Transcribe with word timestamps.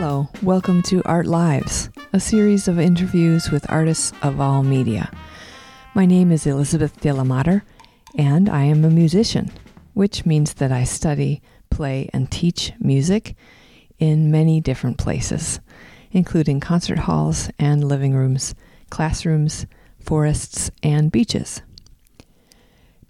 Hello, 0.00 0.30
welcome 0.42 0.80
to 0.84 1.02
Art 1.04 1.26
Lives, 1.26 1.90
a 2.14 2.18
series 2.18 2.68
of 2.68 2.80
interviews 2.80 3.50
with 3.50 3.70
artists 3.70 4.14
of 4.22 4.40
all 4.40 4.62
media. 4.62 5.12
My 5.94 6.06
name 6.06 6.32
is 6.32 6.46
Elizabeth 6.46 6.98
de 7.02 7.12
la 7.12 7.22
Mater, 7.22 7.64
and 8.16 8.48
I 8.48 8.62
am 8.62 8.82
a 8.82 8.88
musician, 8.88 9.52
which 9.92 10.24
means 10.24 10.54
that 10.54 10.72
I 10.72 10.84
study, 10.84 11.42
play, 11.68 12.08
and 12.14 12.30
teach 12.30 12.72
music 12.80 13.36
in 13.98 14.30
many 14.30 14.58
different 14.58 14.96
places, 14.96 15.60
including 16.12 16.60
concert 16.60 17.00
halls 17.00 17.50
and 17.58 17.84
living 17.84 18.14
rooms, 18.14 18.54
classrooms, 18.88 19.66
forests, 20.02 20.70
and 20.82 21.12
beaches. 21.12 21.60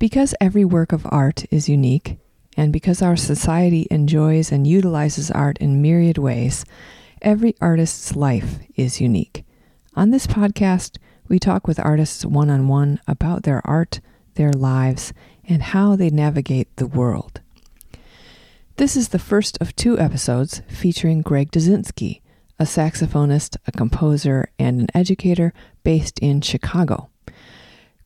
Because 0.00 0.34
every 0.40 0.64
work 0.64 0.90
of 0.90 1.06
art 1.08 1.44
is 1.52 1.68
unique, 1.68 2.18
and 2.56 2.72
because 2.72 3.02
our 3.02 3.16
society 3.16 3.86
enjoys 3.90 4.50
and 4.52 4.66
utilizes 4.66 5.30
art 5.30 5.58
in 5.58 5.82
myriad 5.82 6.18
ways, 6.18 6.64
every 7.22 7.54
artist's 7.60 8.16
life 8.16 8.58
is 8.76 9.00
unique. 9.00 9.44
On 9.94 10.10
this 10.10 10.26
podcast, 10.26 10.98
we 11.28 11.38
talk 11.38 11.66
with 11.66 11.78
artists 11.78 12.24
one 12.24 12.50
on 12.50 12.68
one 12.68 13.00
about 13.06 13.44
their 13.44 13.64
art, 13.66 14.00
their 14.34 14.52
lives, 14.52 15.12
and 15.44 15.62
how 15.62 15.96
they 15.96 16.10
navigate 16.10 16.74
the 16.76 16.86
world. 16.86 17.40
This 18.76 18.96
is 18.96 19.08
the 19.08 19.18
first 19.18 19.58
of 19.60 19.76
two 19.76 19.98
episodes 19.98 20.62
featuring 20.68 21.20
Greg 21.20 21.50
Dazinski, 21.50 22.22
a 22.58 22.64
saxophonist, 22.64 23.56
a 23.66 23.72
composer, 23.72 24.50
and 24.58 24.80
an 24.80 24.86
educator 24.94 25.52
based 25.82 26.18
in 26.20 26.40
Chicago. 26.40 27.09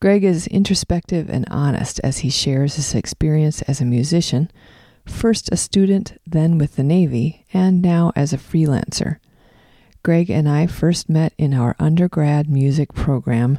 Greg 0.05 0.23
is 0.23 0.47
introspective 0.49 1.31
and 1.31 1.47
honest 1.51 1.99
as 2.05 2.19
he 2.19 2.29
shares 2.29 2.77
his 2.77 2.95
experience 2.95 3.63
as 3.63 3.81
a 3.81 3.87
musician, 3.87 4.51
first 5.07 5.49
a 5.51 5.57
student, 5.57 6.21
then 6.27 6.59
with 6.59 6.77
the 6.77 6.83
Navy, 6.83 7.47
and 7.55 7.81
now 7.81 8.13
as 8.15 8.31
a 8.31 8.37
freelancer. 8.37 9.17
Greg 10.03 10.29
and 10.29 10.47
I 10.47 10.67
first 10.67 11.09
met 11.09 11.33
in 11.39 11.55
our 11.55 11.75
undergrad 11.79 12.51
music 12.51 12.93
program, 12.93 13.59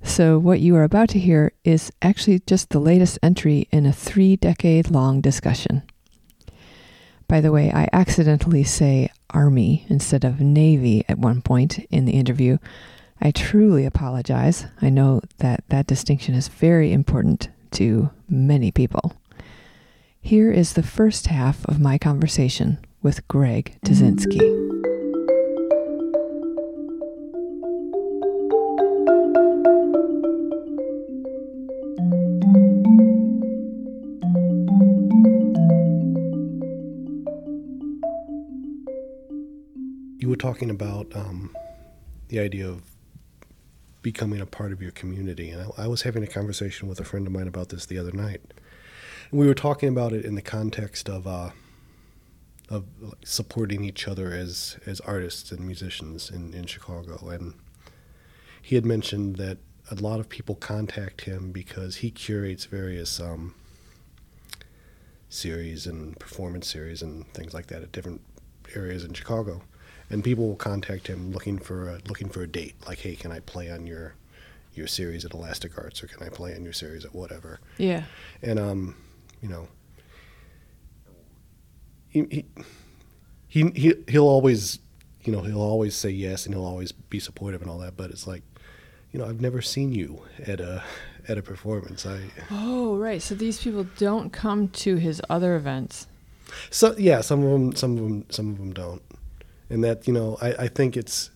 so 0.00 0.38
what 0.38 0.60
you 0.60 0.76
are 0.76 0.84
about 0.84 1.08
to 1.08 1.18
hear 1.18 1.50
is 1.64 1.90
actually 2.00 2.38
just 2.46 2.70
the 2.70 2.78
latest 2.78 3.18
entry 3.20 3.66
in 3.72 3.84
a 3.84 3.92
three 3.92 4.36
decade 4.36 4.92
long 4.92 5.20
discussion. 5.20 5.82
By 7.26 7.40
the 7.40 7.50
way, 7.50 7.72
I 7.72 7.88
accidentally 7.92 8.62
say 8.62 9.10
Army 9.30 9.86
instead 9.88 10.22
of 10.22 10.40
Navy 10.40 11.04
at 11.08 11.18
one 11.18 11.42
point 11.42 11.80
in 11.90 12.04
the 12.04 12.12
interview, 12.12 12.58
I 13.22 13.30
truly 13.32 13.84
apologize. 13.84 14.64
I 14.80 14.88
know 14.88 15.20
that 15.38 15.64
that 15.68 15.86
distinction 15.86 16.34
is 16.34 16.48
very 16.48 16.90
important 16.90 17.50
to 17.72 18.10
many 18.28 18.70
people. 18.70 19.14
Here 20.22 20.50
is 20.50 20.72
the 20.72 20.82
first 20.82 21.26
half 21.26 21.64
of 21.66 21.78
my 21.78 21.98
conversation 21.98 22.78
with 23.02 23.26
Greg 23.28 23.78
Dazinski. 23.84 24.40
You 40.18 40.28
were 40.28 40.36
talking 40.36 40.70
about 40.70 41.06
um, 41.14 41.54
the 42.28 42.40
idea 42.40 42.66
of 42.66 42.82
becoming 44.02 44.40
a 44.40 44.46
part 44.46 44.72
of 44.72 44.80
your 44.80 44.92
community. 44.92 45.50
And 45.50 45.72
I, 45.76 45.84
I, 45.84 45.86
was 45.86 46.02
having 46.02 46.22
a 46.22 46.26
conversation 46.26 46.88
with 46.88 47.00
a 47.00 47.04
friend 47.04 47.26
of 47.26 47.32
mine 47.32 47.48
about 47.48 47.68
this 47.68 47.86
the 47.86 47.98
other 47.98 48.12
night. 48.12 48.40
And 49.30 49.40
we 49.40 49.46
were 49.46 49.54
talking 49.54 49.88
about 49.88 50.12
it 50.12 50.24
in 50.24 50.34
the 50.34 50.42
context 50.42 51.08
of 51.08 51.26
uh, 51.26 51.50
of 52.68 52.84
supporting 53.24 53.84
each 53.84 54.06
other 54.06 54.32
as 54.32 54.78
as 54.86 55.00
artists 55.00 55.52
and 55.52 55.66
musicians 55.66 56.30
in, 56.30 56.54
in 56.54 56.66
Chicago. 56.66 57.28
And 57.28 57.54
he 58.62 58.74
had 58.74 58.86
mentioned 58.86 59.36
that 59.36 59.58
a 59.90 59.96
lot 59.96 60.20
of 60.20 60.28
people 60.28 60.54
contact 60.54 61.22
him 61.22 61.50
because 61.50 61.96
he 61.96 62.10
curates 62.10 62.64
various 62.66 63.18
um, 63.18 63.54
series 65.28 65.86
and 65.86 66.18
performance 66.18 66.68
series 66.68 67.02
and 67.02 67.26
things 67.32 67.52
like 67.52 67.66
that 67.66 67.82
at 67.82 67.92
different 67.92 68.20
areas 68.74 69.04
in 69.04 69.12
Chicago 69.12 69.62
and 70.10 70.24
people 70.24 70.48
will 70.48 70.56
contact 70.56 71.06
him 71.06 71.30
looking 71.30 71.58
for 71.58 71.88
a, 71.88 72.00
looking 72.08 72.28
for 72.28 72.42
a 72.42 72.46
date. 72.46 72.74
Like, 72.86 72.98
hey, 72.98 73.14
can 73.14 73.30
I 73.30 73.40
play 73.40 73.70
on 73.70 73.86
your 73.86 74.14
your 74.74 74.86
series 74.86 75.24
at 75.24 75.32
Elastic 75.32 75.78
Arts, 75.78 76.02
or 76.02 76.06
can 76.06 76.24
I 76.24 76.28
play 76.28 76.54
on 76.54 76.64
your 76.64 76.72
series 76.72 77.04
at 77.04 77.14
whatever? 77.14 77.60
Yeah. 77.78 78.04
And 78.42 78.58
um, 78.58 78.96
you 79.40 79.48
know, 79.48 79.68
he 82.08 82.44
he 83.48 83.70
he 83.70 83.94
he'll 84.08 84.28
always 84.28 84.80
you 85.22 85.32
know 85.32 85.42
he'll 85.42 85.60
always 85.60 85.94
say 85.94 86.10
yes 86.10 86.44
and 86.46 86.54
he'll 86.54 86.66
always 86.66 86.92
be 86.92 87.20
supportive 87.20 87.62
and 87.62 87.70
all 87.70 87.78
that. 87.78 87.96
But 87.96 88.10
it's 88.10 88.26
like, 88.26 88.42
you 89.12 89.20
know, 89.20 89.26
I've 89.26 89.40
never 89.40 89.62
seen 89.62 89.92
you 89.92 90.22
at 90.46 90.60
a 90.60 90.82
at 91.28 91.38
a 91.38 91.42
performance. 91.42 92.04
I 92.04 92.20
oh 92.50 92.96
right. 92.96 93.22
So 93.22 93.34
these 93.34 93.62
people 93.62 93.86
don't 93.96 94.32
come 94.32 94.68
to 94.68 94.96
his 94.96 95.22
other 95.30 95.54
events. 95.54 96.08
So 96.70 96.96
yeah, 96.98 97.20
some 97.20 97.44
of 97.44 97.50
them, 97.52 97.76
some 97.76 97.96
of 97.96 98.02
them, 98.02 98.26
some 98.30 98.50
of 98.50 98.58
them 98.58 98.72
don't 98.72 99.02
and 99.70 99.82
that 99.84 100.06
you 100.06 100.12
know 100.12 100.36
I, 100.42 100.52
I 100.52 100.68
think 100.68 100.96
it's 100.96 101.30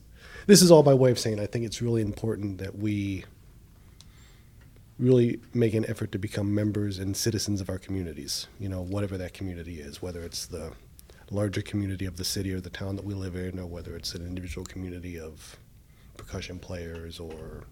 this 0.46 0.60
is 0.60 0.70
all 0.70 0.82
by 0.82 0.92
way 0.94 1.10
of 1.10 1.18
saying 1.18 1.40
I 1.40 1.46
think 1.46 1.64
it's 1.64 1.80
really 1.80 2.02
important 2.02 2.58
that 2.58 2.76
we 2.76 3.24
really 4.98 5.40
make 5.52 5.74
an 5.74 5.84
effort 5.88 6.12
to 6.12 6.18
become 6.18 6.54
members 6.54 6.98
and 6.98 7.16
citizens 7.16 7.60
of 7.60 7.68
our 7.68 7.78
communities. 7.78 8.46
You 8.60 8.68
know, 8.68 8.82
whatever 8.82 9.18
that 9.18 9.32
community 9.34 9.80
is, 9.80 10.00
whether 10.00 10.20
it's 10.20 10.46
the 10.46 10.72
larger 11.30 11.62
community 11.62 12.04
of 12.04 12.16
the 12.16 12.24
city 12.24 12.52
or 12.52 12.60
the 12.60 12.70
town 12.70 12.96
that 12.96 13.04
we 13.04 13.14
live 13.14 13.34
in, 13.34 13.58
or 13.58 13.66
whether 13.66 13.96
it's 13.96 14.14
an 14.14 14.26
individual 14.26 14.64
community 14.64 15.18
of 15.18 15.56
percussion 16.16 16.58
players 16.58 17.18
or 17.18 17.64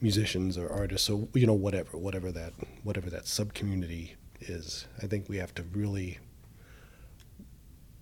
musicians 0.00 0.58
or 0.58 0.70
artists 0.72 1.08
or 1.08 1.28
you 1.34 1.46
know 1.46 1.52
whatever 1.52 1.96
whatever 1.96 2.32
that 2.32 2.52
whatever 2.82 3.08
that 3.08 3.24
sub 3.24 3.54
community 3.54 4.16
is 4.40 4.86
i 5.00 5.06
think 5.06 5.28
we 5.28 5.36
have 5.36 5.54
to 5.54 5.62
really 5.74 6.18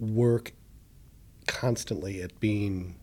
work 0.01 0.53
constantly 1.47 2.23
at 2.23 2.41
being 2.41 2.97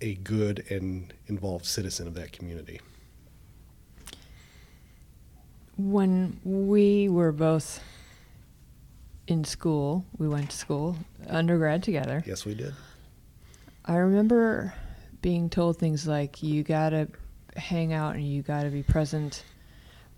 a 0.00 0.14
good 0.14 0.64
and 0.70 1.12
involved 1.26 1.66
citizen 1.66 2.06
of 2.06 2.14
that 2.14 2.32
community. 2.32 2.80
When 5.76 6.38
we 6.44 7.08
were 7.08 7.32
both 7.32 7.82
in 9.26 9.44
school, 9.44 10.04
we 10.18 10.28
went 10.28 10.50
to 10.50 10.56
school, 10.56 10.96
undergrad 11.28 11.82
together. 11.82 12.22
Yes, 12.26 12.44
we 12.44 12.54
did. 12.54 12.74
I 13.84 13.96
remember 13.96 14.72
being 15.20 15.50
told 15.50 15.78
things 15.78 16.06
like, 16.06 16.42
you 16.42 16.62
gotta 16.62 17.08
hang 17.56 17.92
out 17.92 18.14
and 18.14 18.26
you 18.26 18.42
gotta 18.42 18.68
be 18.68 18.82
present, 18.82 19.42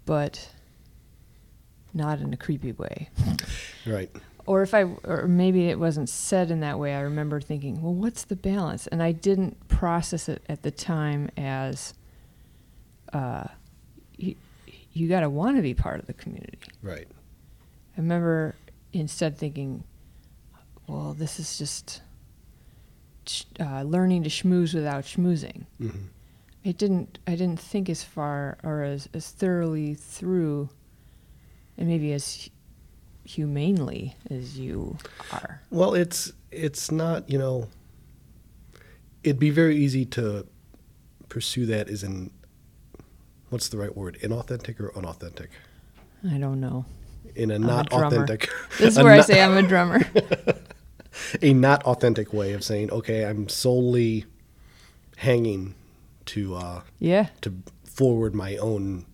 but 0.05 0.51
not 1.95 2.21
in 2.21 2.35
a 2.35 2.37
creepy 2.37 2.73
way. 2.73 3.09
Right 3.87 4.11
or 4.47 4.63
if 4.63 4.73
I, 4.75 4.83
or 5.05 5.27
maybe 5.29 5.69
it 5.69 5.79
wasn't 5.79 6.09
said 6.09 6.51
in 6.51 6.61
that 6.61 6.79
way, 6.79 6.95
I 6.95 7.01
remember 7.01 7.41
thinking, 7.41 7.83
well, 7.83 7.95
what's 7.95 8.25
the 8.25 8.37
balance? 8.37 8.87
And 8.87 9.03
I 9.03 9.13
didn't 9.13 9.69
process 9.69 10.29
it 10.29 10.43
at 10.49 10.63
the 10.63 10.71
time 10.71 11.31
as, 11.37 11.95
uh, 13.13 13.45
you, 14.17 14.37
you 14.93 15.09
got 15.09 15.21
to 15.21 15.29
want 15.29 15.57
to 15.57 15.63
be 15.63 15.75
part 15.75 16.01
of 16.01 16.07
the 16.07 16.15
community. 16.15 16.59
Right. 16.83 17.09
I 17.97 18.01
remember 18.01 18.55
instead 18.93 19.37
thinking, 19.37 19.85
well, 20.87 21.15
this 21.15 21.39
is 21.41 21.59
just 21.59 22.03
uh, 23.59 23.83
learning 23.83 24.23
to 24.23 24.31
schmooze 24.31 24.75
without 24.75 25.05
schmoozing. 25.05 25.67
Mm-hmm. 25.81 26.07
It 26.65 26.79
didn't. 26.79 27.19
I 27.27 27.37
didn't 27.37 27.61
think 27.61 27.89
as 27.89 28.03
far 28.03 28.59
or 28.65 28.83
as, 28.83 29.09
as 29.15 29.31
thoroughly 29.31 29.95
through, 29.95 30.69
and 31.79 31.87
maybe 31.87 32.13
as 32.13 32.51
humanely 33.27 34.17
as 34.31 34.59
you 34.59 34.97
are. 35.33 35.61
Well, 35.71 35.95
it's 35.95 36.33
it's 36.51 36.91
not 36.91 37.29
you 37.29 37.39
know. 37.39 37.69
It'd 39.23 39.41
be 39.41 39.51
very 39.51 39.77
easy 39.77 40.05
to 40.07 40.47
pursue 41.29 41.67
that 41.67 41.89
as 41.89 42.03
an 42.05 42.31
what's 43.51 43.69
the 43.69 43.79
right 43.79 43.97
word? 43.97 44.19
Inauthentic 44.23 44.81
or 44.81 44.97
unauthentic? 44.97 45.51
I 46.31 46.39
don't 46.39 46.61
know. 46.61 46.85
In 47.35 47.51
a 47.51 47.57
I'm 47.57 47.63
not 47.63 47.93
a 47.93 47.97
authentic. 47.97 48.49
This 48.79 48.97
is 48.97 49.03
where 49.03 49.13
I 49.13 49.21
say 49.21 49.43
I'm 49.43 49.57
a 49.57 49.63
drummer. 49.63 50.01
a 51.43 51.53
not 51.53 51.83
authentic 51.85 52.33
way 52.33 52.53
of 52.53 52.65
saying, 52.65 52.91
okay, 52.91 53.25
I'm 53.25 53.49
solely 53.49 54.27
hanging 55.17 55.75
to 56.27 56.55
uh, 56.55 56.83
yeah 56.99 57.29
to 57.41 57.55
forward 57.85 58.35
my 58.35 58.57
own 58.57 59.07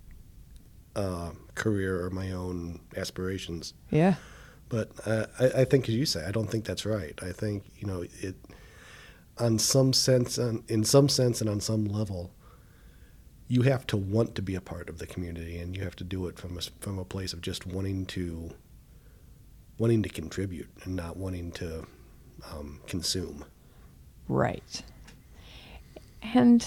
uh, 0.96 1.30
career 1.54 2.04
or 2.04 2.10
my 2.10 2.32
own 2.32 2.80
aspirations. 2.96 3.74
Yeah. 3.90 4.14
But 4.68 4.90
uh, 5.04 5.26
I, 5.38 5.62
I, 5.62 5.64
think, 5.64 5.88
as 5.88 5.94
you 5.94 6.06
say, 6.06 6.24
I 6.24 6.30
don't 6.30 6.50
think 6.50 6.64
that's 6.64 6.86
right. 6.86 7.18
I 7.22 7.32
think 7.32 7.64
you 7.76 7.86
know 7.86 8.04
it, 8.20 8.36
on 9.38 9.58
some 9.58 9.92
sense, 9.92 10.38
in 10.38 10.84
some 10.84 11.08
sense, 11.08 11.40
and 11.40 11.50
on 11.50 11.60
some 11.60 11.84
level, 11.84 12.30
you 13.48 13.62
have 13.62 13.86
to 13.88 13.96
want 13.98 14.34
to 14.36 14.42
be 14.42 14.54
a 14.54 14.60
part 14.62 14.88
of 14.88 14.98
the 14.98 15.06
community, 15.06 15.58
and 15.58 15.76
you 15.76 15.82
have 15.84 15.96
to 15.96 16.04
do 16.04 16.26
it 16.26 16.38
from 16.38 16.56
a, 16.56 16.62
from 16.80 16.98
a 16.98 17.04
place 17.04 17.34
of 17.34 17.42
just 17.42 17.66
wanting 17.66 18.06
to 18.06 18.50
wanting 19.78 20.02
to 20.02 20.08
contribute 20.08 20.68
and 20.84 20.94
not 20.96 21.16
wanting 21.16 21.50
to 21.52 21.86
um, 22.50 22.80
consume. 22.86 23.44
Right. 24.28 24.82
And 26.22 26.64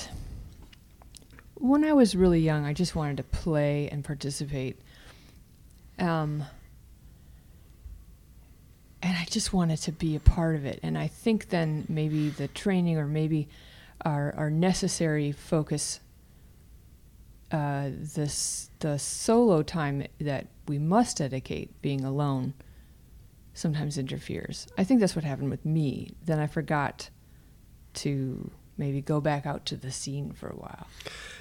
when 1.55 1.83
I 1.83 1.93
was 1.93 2.15
really 2.15 2.39
young, 2.39 2.65
I 2.65 2.73
just 2.73 2.95
wanted 2.95 3.17
to 3.17 3.23
play 3.23 3.89
and 3.89 4.03
participate. 4.03 4.79
Um, 5.97 6.43
and 9.01 9.17
I 9.17 9.25
just 9.25 9.53
wanted 9.53 9.77
to 9.83 9.91
be 9.91 10.15
a 10.15 10.19
part 10.19 10.55
of 10.55 10.65
it. 10.65 10.79
And 10.83 10.97
I 10.97 11.07
think 11.07 11.49
then 11.49 11.85
maybe 11.87 12.29
the 12.29 12.47
training 12.49 12.97
or 12.97 13.07
maybe 13.07 13.47
our, 14.03 14.33
our 14.35 14.49
necessary 14.49 15.31
focus, 15.31 15.99
uh, 17.51 17.89
this 17.91 18.69
the 18.79 18.99
solo 18.99 19.63
time 19.63 20.03
that 20.19 20.47
we 20.67 20.77
must 20.77 21.17
dedicate 21.17 21.81
being 21.81 22.03
alone, 22.03 22.53
sometimes 23.53 23.97
interferes. 23.97 24.67
I 24.77 24.83
think 24.83 24.99
that's 24.99 25.15
what 25.15 25.23
happened 25.23 25.49
with 25.49 25.65
me. 25.65 26.11
Then 26.25 26.39
I 26.39 26.47
forgot 26.47 27.09
to 27.95 28.51
maybe 28.77 29.01
go 29.01 29.21
back 29.21 29.45
out 29.45 29.65
to 29.67 29.75
the 29.75 29.91
scene 29.91 30.31
for 30.31 30.49
a 30.49 30.55
while. 30.55 30.87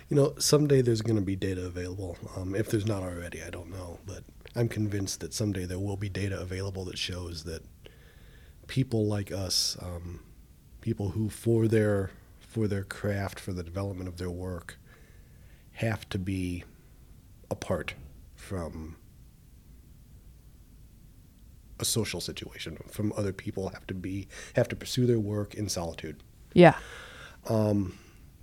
You 0.09 0.17
know, 0.17 0.35
someday 0.39 0.83
there's 0.83 1.03
going 1.03 1.17
to 1.17 1.23
be 1.23 1.37
data 1.37 1.65
available. 1.65 2.17
Um, 2.37 2.55
if 2.55 2.71
there's 2.71 2.87
not 2.87 3.03
already, 3.03 3.43
I 3.43 3.51
don't 3.51 3.71
know, 3.71 3.99
but 4.07 4.23
I'm 4.55 4.69
convinced 4.69 5.21
that 5.21 5.35
someday 5.35 5.65
there 5.65 5.79
will 5.79 5.97
be 5.97 6.09
data 6.09 6.39
available 6.39 6.85
that 6.87 6.99
shows 6.99 7.45
that 7.45 7.63
people 8.67 9.07
like 9.07 9.33
us, 9.33 9.77
um, 9.81 10.21
people 10.81 11.11
who 11.11 11.29
for 11.29 11.67
their 11.67 12.11
for 12.39 12.69
their 12.69 12.85
craft, 12.85 13.41
for 13.41 13.53
the 13.53 13.65
development 13.65 14.09
of 14.09 14.17
their 14.19 14.31
work, 14.31 14.79
have 15.73 16.09
to 16.11 16.19
be 16.19 16.63
apart 17.51 17.95
from 18.37 18.97
a 21.81 21.85
social 21.85 22.21
situation, 22.21 22.79
from 22.89 23.13
other 23.17 23.33
people, 23.33 23.71
have 23.71 23.87
to 23.89 23.95
be 23.95 24.29
have 24.55 24.69
to 24.69 24.77
pursue 24.77 25.07
their 25.07 25.19
work 25.19 25.55
in 25.55 25.69
solitude. 25.69 26.23
Yeah. 26.53 26.77
Um, 27.49 27.99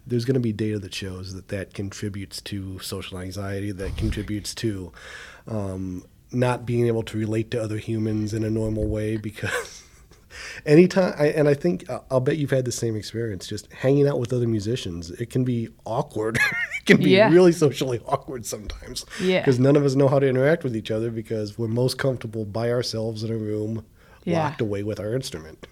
there's 0.08 0.26
going 0.26 0.34
to 0.36 0.40
be 0.42 0.52
data 0.52 0.80
that 0.80 0.94
shows 0.94 1.34
that 1.36 1.50
that 1.50 1.74
contributes 1.74 2.42
to 2.42 2.80
social 2.80 3.20
anxiety, 3.20 3.72
that 3.72 3.98
contributes 3.98 4.56
to 4.56 4.92
um, 5.48 6.04
not 6.32 6.66
being 6.66 6.88
able 6.88 7.04
to 7.04 7.18
relate 7.18 7.52
to 7.52 7.62
other 7.62 7.78
humans 7.78 8.34
in 8.34 8.44
a 8.44 8.50
normal 8.50 8.88
way 8.88 9.18
because 9.18 9.84
anytime, 10.66 11.14
I, 11.18 11.28
and 11.28 11.48
I 11.48 11.54
think 11.54 11.86
I'll 12.10 12.20
bet 12.20 12.38
you've 12.38 12.50
had 12.52 12.66
the 12.66 12.72
same 12.72 12.96
experience, 12.96 13.48
just 13.48 13.72
hanging 13.72 14.08
out 14.08 14.20
with 14.20 14.34
other 14.34 14.48
musicians. 14.48 15.12
It 15.12 15.30
can 15.30 15.44
be 15.44 15.70
awkward. 15.86 16.38
it 16.80 16.86
can 16.86 16.98
be 16.98 17.12
Yeah. 17.12 17.30
really 17.32 17.52
socially 17.52 18.00
awkward 18.08 18.46
sometimes. 18.46 19.06
Yeah. 19.22 19.42
Because 19.42 19.60
none 19.60 19.76
of 19.76 19.86
us 19.86 19.96
know 19.96 20.08
how 20.08 20.20
to 20.20 20.28
interact 20.28 20.64
with 20.64 20.76
each 20.76 20.90
other 20.92 21.12
because 21.12 21.58
we're 21.58 21.68
most 21.68 21.98
comfortable 21.98 22.46
by 22.46 22.72
ourselves 22.72 23.24
in 23.24 23.32
a 23.32 23.38
room, 23.38 23.86
Yeah. 24.24 24.44
locked 24.44 24.62
away 24.62 24.84
with 24.84 25.00
our 25.00 25.14
instrument. 25.14 25.68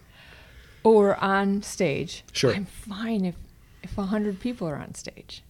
Or 0.84 1.16
on 1.24 1.62
stage. 1.62 2.24
Sure. 2.31 2.54
I'm 2.54 2.66
fine 2.66 3.26
if 3.26 3.36
if 3.84 3.98
a 3.98 4.04
hundred 4.04 4.40
people 4.40 4.68
are 4.68 4.76
on 4.76 4.94
stage 4.94 5.44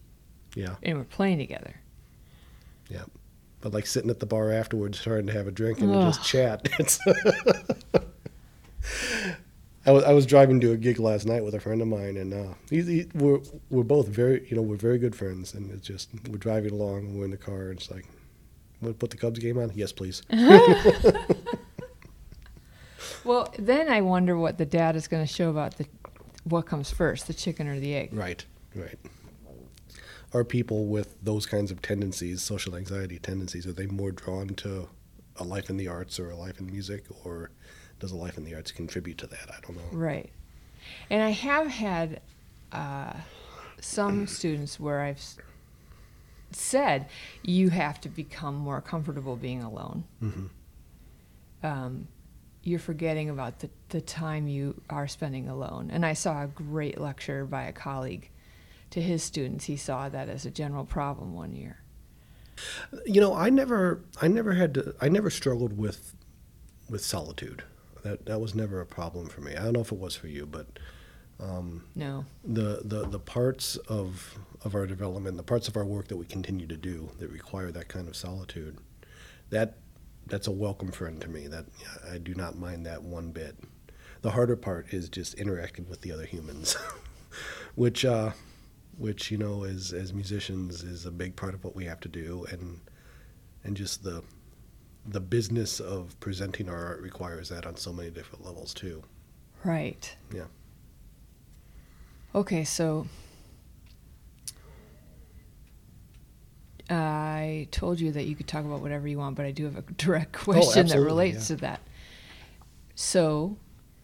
Yeah. 0.56 0.76
and 0.84 0.98
we're 0.98 1.04
playing 1.04 1.40
together. 1.40 1.76
Yeah. 2.90 3.04
But 3.62 3.74
like 3.74 3.86
sitting 3.88 4.10
at 4.10 4.20
the 4.20 4.26
bar 4.26 4.52
afterwards 4.52 5.02
trying 5.02 5.26
to 5.28 5.34
have 5.34 5.48
a 5.48 5.52
drink 5.52 5.80
and 5.82 5.92
Ugh. 5.94 6.14
just 6.14 6.24
chat. 6.24 6.68
It's 6.80 7.00
I 9.86 9.92
was, 9.92 10.04
I 10.04 10.12
was 10.14 10.26
driving 10.26 10.60
to 10.62 10.72
a 10.74 10.78
gig 10.78 11.00
last 11.00 11.26
night 11.26 11.44
with 11.44 11.56
a 11.56 11.60
friend 11.60 11.82
of 11.82 11.88
mine, 11.88 12.18
and 12.18 12.34
uh, 12.34 12.54
he, 12.70 12.82
he, 12.82 13.06
we're 13.16 13.40
we're 13.70 13.84
both 13.84 14.08
very 14.08 14.46
you 14.50 14.56
know 14.56 14.62
we're 14.62 14.76
very 14.76 14.98
good 14.98 15.16
friends, 15.16 15.54
and 15.54 15.72
it's 15.72 15.88
just 15.88 16.10
we're 16.30 16.38
driving 16.38 16.72
along, 16.74 17.00
and 17.08 17.18
we're 17.18 17.26
in 17.26 17.32
the 17.32 17.38
car, 17.38 17.70
and 17.70 17.80
it's 17.80 17.90
like, 17.90 18.06
"Want 18.82 18.94
to 18.96 19.00
put 19.00 19.10
the 19.10 19.18
Cubs 19.18 19.40
game 19.40 19.58
on? 19.58 19.72
Yes, 19.74 19.92
please." 19.92 20.22
Well, 23.30 23.54
then 23.60 23.90
I 23.90 24.02
wonder 24.02 24.36
what 24.36 24.58
the 24.58 24.66
data 24.66 24.98
is 24.98 25.08
going 25.08 25.24
to 25.24 25.32
show 25.32 25.52
about 25.52 25.78
the 25.78 25.86
what 26.46 26.66
comes 26.66 26.90
first, 26.90 27.28
the 27.28 27.34
chicken 27.36 27.68
or 27.68 27.80
the 27.80 27.94
egg. 27.94 28.10
right, 28.12 28.44
right. 28.74 28.98
Are 30.34 30.44
people 30.44 30.88
with 30.88 31.16
those 31.22 31.46
kinds 31.46 31.70
of 31.70 31.80
tendencies, 31.80 32.42
social 32.42 32.76
anxiety 32.76 33.20
tendencies, 33.20 33.68
are 33.68 33.72
they 33.72 33.86
more 33.86 34.12
drawn 34.12 34.48
to 34.56 34.90
a 35.36 35.44
life 35.44 35.70
in 35.70 35.78
the 35.78 35.88
arts 35.88 36.20
or 36.20 36.32
a 36.32 36.36
life 36.36 36.60
in 36.60 36.66
music, 36.66 37.06
or 37.24 37.52
does 38.00 38.12
a 38.12 38.16
life 38.16 38.36
in 38.36 38.46
the 38.46 38.56
arts 38.56 38.72
contribute 38.72 39.20
to 39.20 39.28
that? 39.28 39.48
I 39.52 39.60
don't 39.62 39.76
know. 39.78 39.84
Right. 39.92 40.32
And 41.12 41.22
I 41.22 41.30
have 41.30 41.68
had 41.68 42.22
uh, 42.72 43.14
some 43.80 44.26
students 44.40 44.80
where 44.80 45.02
I've 45.02 45.24
said 46.50 47.06
you 47.44 47.70
have 47.70 48.02
to 48.02 48.10
become 48.10 48.56
more 48.56 48.82
comfortable 48.82 49.36
being 49.36 49.62
alone. 49.62 50.06
hmm 50.20 50.46
Um, 51.62 52.08
you're 52.64 52.80
forgetting 52.80 53.30
about 53.30 53.60
the, 53.60 53.70
the 53.90 54.02
time 54.02 54.48
you 54.48 54.82
are 54.90 55.08
spending 55.08 55.48
alone. 55.48 55.90
And 55.92 56.06
I 56.06 56.14
saw 56.14 56.44
a 56.44 56.48
great 56.48 57.00
lecture 57.00 57.46
by 57.46 57.64
a 57.64 57.72
colleague 57.74 58.30
to 58.92 59.02
his 59.02 59.24
students. 59.24 59.66
He 59.66 59.78
saw 59.78 60.10
that 60.10 60.30
as 60.30 60.46
a 60.46 60.52
general 60.52 60.86
problem 60.86 61.34
one 61.34 61.54
year. 61.56 61.82
You 63.06 63.22
know, 63.22 63.34
I 63.34 63.50
never, 63.50 64.04
I 64.22 64.28
never 64.28 64.54
had 64.54 64.74
to, 64.74 64.94
I 65.00 65.08
never 65.10 65.30
struggled 65.30 65.78
with, 65.78 66.14
with 66.90 67.04
solitude. 67.04 67.64
That 68.04 68.26
that 68.28 68.40
was 68.40 68.56
never 68.56 68.80
a 68.80 68.86
problem 68.86 69.28
for 69.28 69.42
me. 69.42 69.56
I 69.58 69.64
don't 69.64 69.74
know 69.74 69.82
if 69.82 69.92
it 69.92 70.00
was 70.00 70.16
for 70.16 70.28
you, 70.28 70.46
but 70.46 70.68
um, 71.42 71.84
No. 71.96 72.24
the, 72.46 72.82
the 72.84 73.06
the 73.08 73.20
parts 73.20 73.76
of 73.88 74.40
of 74.64 74.74
our 74.74 74.86
development, 74.88 75.36
the 75.36 75.44
parts 75.44 75.68
of 75.68 75.76
our 75.76 75.84
work 75.86 76.08
that 76.08 76.16
we 76.18 76.26
continue 76.26 76.66
to 76.68 76.78
do 76.78 77.10
that 77.20 77.30
require 77.30 77.72
that 77.72 77.90
kind 77.90 78.08
of 78.08 78.16
solitude, 78.16 78.78
that 79.50 79.78
that's 80.30 80.48
a 80.48 80.52
welcome 80.52 80.92
friend 80.92 81.20
to 81.22 81.28
me. 81.28 81.48
That 81.48 81.66
I 82.10 82.18
do 82.18 82.34
not 82.36 82.58
mind 82.58 82.86
that 82.86 83.04
one 83.04 83.32
bit. 83.32 83.56
The 84.22 84.32
harder 84.32 84.56
part 84.56 84.94
is 84.94 85.10
just 85.10 85.34
interacting 85.36 85.88
with 85.90 86.02
the 86.02 86.12
other 86.12 86.26
humans, 86.26 86.76
which 87.76 88.06
uh, 88.06 88.32
which 88.98 89.32
you 89.32 89.38
know 89.38 89.64
as 89.64 89.94
as 89.94 90.14
musicians 90.14 90.84
is 90.84 91.06
a 91.06 91.12
big 91.12 91.36
part 91.36 91.54
of 91.54 91.64
what 91.64 91.76
we 91.76 91.86
have 91.86 92.00
to 92.02 92.10
do, 92.10 92.46
and 92.52 92.80
and 93.64 93.76
just 93.76 94.04
the 94.04 94.24
the 95.06 95.20
business 95.22 95.80
of 95.80 96.20
presenting 96.20 96.70
our 96.70 96.86
art 96.86 97.02
requires 97.02 97.50
that 97.50 97.66
on 97.66 97.76
so 97.76 97.92
many 97.92 98.10
different 98.10 98.46
levels 98.46 98.74
too. 98.74 99.04
Right. 99.64 100.16
Yeah. 100.34 100.46
Okay, 102.36 102.64
so 102.64 103.08
I 106.90 107.68
told 107.72 108.00
you 108.00 108.12
that 108.14 108.26
you 108.26 108.36
could 108.36 108.48
talk 108.48 108.66
about 108.66 108.82
whatever 108.82 109.08
you 109.08 109.20
want, 109.20 109.36
but 109.36 109.46
I 109.46 109.52
do 109.52 109.66
have 109.66 109.78
a 109.78 109.82
direct 109.98 110.34
question 110.34 110.88
that 110.88 111.00
relates 111.00 111.50
yeah. 111.50 111.56
to 111.56 111.62
that. 111.62 111.82
So, 112.96 113.58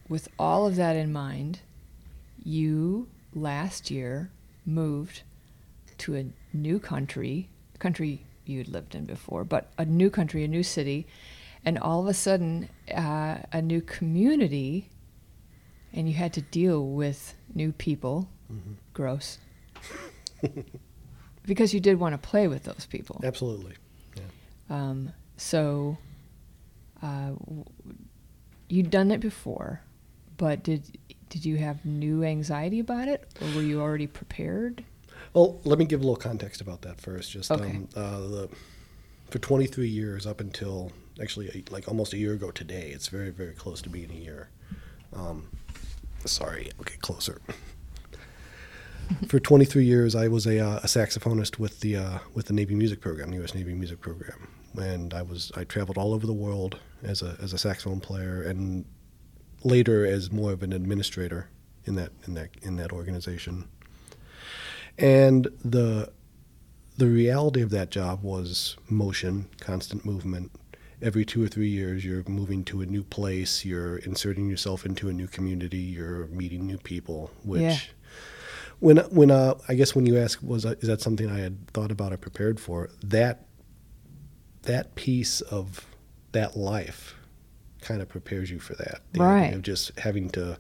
with 0.08 0.28
all 0.38 0.68
of 0.68 0.76
that 0.76 0.96
in 0.96 1.12
mind, 1.12 1.60
you 2.44 3.08
last 3.34 3.90
year 3.92 4.30
moved 4.66 5.24
to 5.98 6.16
a 6.16 6.26
new 6.54 6.80
country, 6.80 7.50
a 7.74 7.78
country 7.78 8.26
you'd 8.46 8.68
lived 8.68 8.96
in 8.96 9.06
before, 9.06 9.44
but 9.44 9.72
a 9.78 9.86
new 9.86 10.10
country, 10.10 10.44
a 10.44 10.48
new 10.48 10.64
city, 10.64 11.08
and 11.66 11.80
all 11.80 12.02
of 12.02 12.08
a 12.08 12.14
sudden, 12.14 12.70
uh, 12.94 13.38
a 13.52 13.62
new 13.62 13.82
community, 13.82 14.90
and 15.92 16.08
you 16.08 16.14
had 16.14 16.34
to 16.34 16.42
deal 16.42 16.86
with 16.86 17.34
new 17.54 17.72
people. 17.72 18.30
Mhm. 18.52 18.76
Gross. 18.94 19.40
because 21.46 21.74
you 21.74 21.80
did 21.80 22.00
want 22.00 22.14
to 22.14 22.28
play 22.30 22.48
with 22.48 22.64
those 22.64 22.86
people. 22.86 23.22
Absolutely. 23.24 23.74
Um, 24.70 25.12
so, 25.38 25.98
uh, 27.04 27.32
you'd 28.68 28.90
done 28.90 29.12
it 29.12 29.20
before, 29.20 29.82
but 30.38 30.64
did 30.64 30.98
did 31.30 31.46
you 31.46 31.58
have 31.58 31.86
new 31.86 32.24
anxiety 32.24 32.80
about 32.80 33.08
it, 33.08 33.28
or 33.42 33.48
were 33.56 33.62
you 33.62 33.80
already 33.82 34.08
prepared? 34.08 34.84
Well, 35.34 35.60
let 35.66 35.78
me 35.78 35.86
give 35.86 36.00
a 36.00 36.04
little 36.04 36.16
context 36.16 36.62
about 36.62 36.82
that 36.84 37.00
first. 37.00 37.32
Just 37.32 37.52
Okay. 37.52 37.76
um, 37.76 37.90
uh, 37.96 38.20
the, 38.22 38.50
for 39.30 39.38
23 39.40 39.88
years, 39.88 40.26
up 40.26 40.40
until 40.40 40.92
actually 41.22 41.64
like 41.70 41.88
almost 41.88 42.14
a 42.14 42.18
year 42.18 42.34
ago 42.34 42.50
today, 42.52 42.90
it's 42.94 43.08
very 43.10 43.30
very 43.30 43.54
close 43.54 43.82
to 43.84 43.90
being 43.90 44.10
a 44.10 44.16
year. 44.16 44.50
Um, 45.14 45.50
sorry, 46.26 46.72
okay, 46.80 46.96
closer. 47.02 47.40
For 49.28 49.40
23 49.40 49.84
years, 49.84 50.16
I 50.16 50.28
was 50.28 50.46
a, 50.46 50.60
uh, 50.60 50.78
a 50.78 50.88
saxophonist 50.88 51.60
with 51.60 51.80
the 51.82 51.96
uh, 51.98 52.20
with 52.34 52.48
the 52.48 52.54
Navy 52.54 52.76
Music 52.76 53.02
Program, 53.02 53.30
the 53.30 53.38
U.S. 53.38 53.54
Navy 53.54 53.74
Music 53.74 54.02
Program, 54.02 54.48
and 54.78 55.14
I 55.14 55.22
was 55.22 55.52
I 55.56 55.64
traveled 55.64 55.98
all 55.98 56.14
over 56.14 56.26
the 56.26 56.34
world 56.34 56.80
as 57.04 57.22
a 57.22 57.38
as 57.42 57.54
a 57.54 57.58
saxophone 57.58 58.00
player, 58.00 58.42
and 58.42 58.86
later 59.64 60.06
as 60.06 60.32
more 60.32 60.52
of 60.52 60.64
an 60.64 60.74
administrator 60.74 61.50
in 61.86 61.96
that 61.96 62.12
in 62.28 62.34
that 62.36 62.50
in 62.62 62.76
that 62.78 62.92
organization. 62.92 63.68
And 64.98 65.48
the 65.64 66.12
the 66.98 67.08
reality 67.08 67.62
of 67.62 67.70
that 67.72 67.92
job 67.92 68.24
was 68.24 68.78
motion, 68.90 69.48
constant 69.60 70.06
movement. 70.06 70.52
Every 71.02 71.26
two 71.26 71.44
or 71.44 71.48
three 71.50 71.68
years, 71.68 72.06
you're 72.06 72.24
moving 72.26 72.64
to 72.66 72.82
a 72.82 72.86
new 72.86 73.04
place. 73.04 73.66
You're 73.66 73.98
inserting 73.98 74.50
yourself 74.50 74.86
into 74.86 75.10
a 75.10 75.14
new 75.14 75.28
community. 75.28 75.78
You're 75.78 76.28
meeting 76.28 76.66
new 76.66 76.78
people. 76.78 77.32
Which, 77.44 77.62
Yeah. 77.62 77.78
When 78.80 78.98
when 78.98 79.32
uh, 79.32 79.56
I 79.68 79.76
guess 79.76 79.96
when 79.96 80.06
you 80.06 80.18
ask, 80.18 80.40
was 80.42 80.66
is 80.66 80.88
that 80.88 81.02
something 81.02 81.30
I 81.30 81.40
had 81.40 81.68
thought 81.70 81.92
about 81.92 82.14
or 82.14 82.18
prepared 82.18 82.60
for? 82.60 82.90
That 83.04 83.46
that 84.64 84.96
piece 84.96 85.42
of 85.42 85.86
that 86.32 86.58
life 86.58 87.16
kind 87.82 88.02
of 88.02 88.10
prepares 88.10 88.50
you 88.50 88.60
for 88.60 88.74
that. 88.76 89.02
The 89.14 89.20
Right. 89.20 89.54
Of 89.54 89.62
just 89.62 89.98
having 90.00 90.30
to 90.32 90.58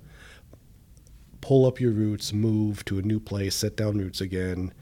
pull 1.42 1.66
up 1.66 1.80
your 1.80 1.92
roots, 1.92 2.34
move 2.34 2.86
to 2.86 2.98
a 3.00 3.02
new 3.02 3.20
place, 3.20 3.56
set 3.56 3.76
down 3.76 3.98
roots 3.98 4.22
again, 4.22 4.74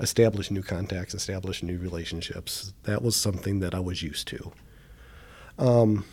establish 0.00 0.50
new 0.50 0.62
contacts, 0.62 1.14
establish 1.14 1.62
new 1.62 1.78
relationships. 1.78 2.72
That 2.84 3.02
was 3.02 3.16
something 3.16 3.60
that 3.60 3.74
I 3.74 3.80
was 3.80 4.02
used 4.02 4.28
to. 4.28 4.52
Um, 5.58 6.04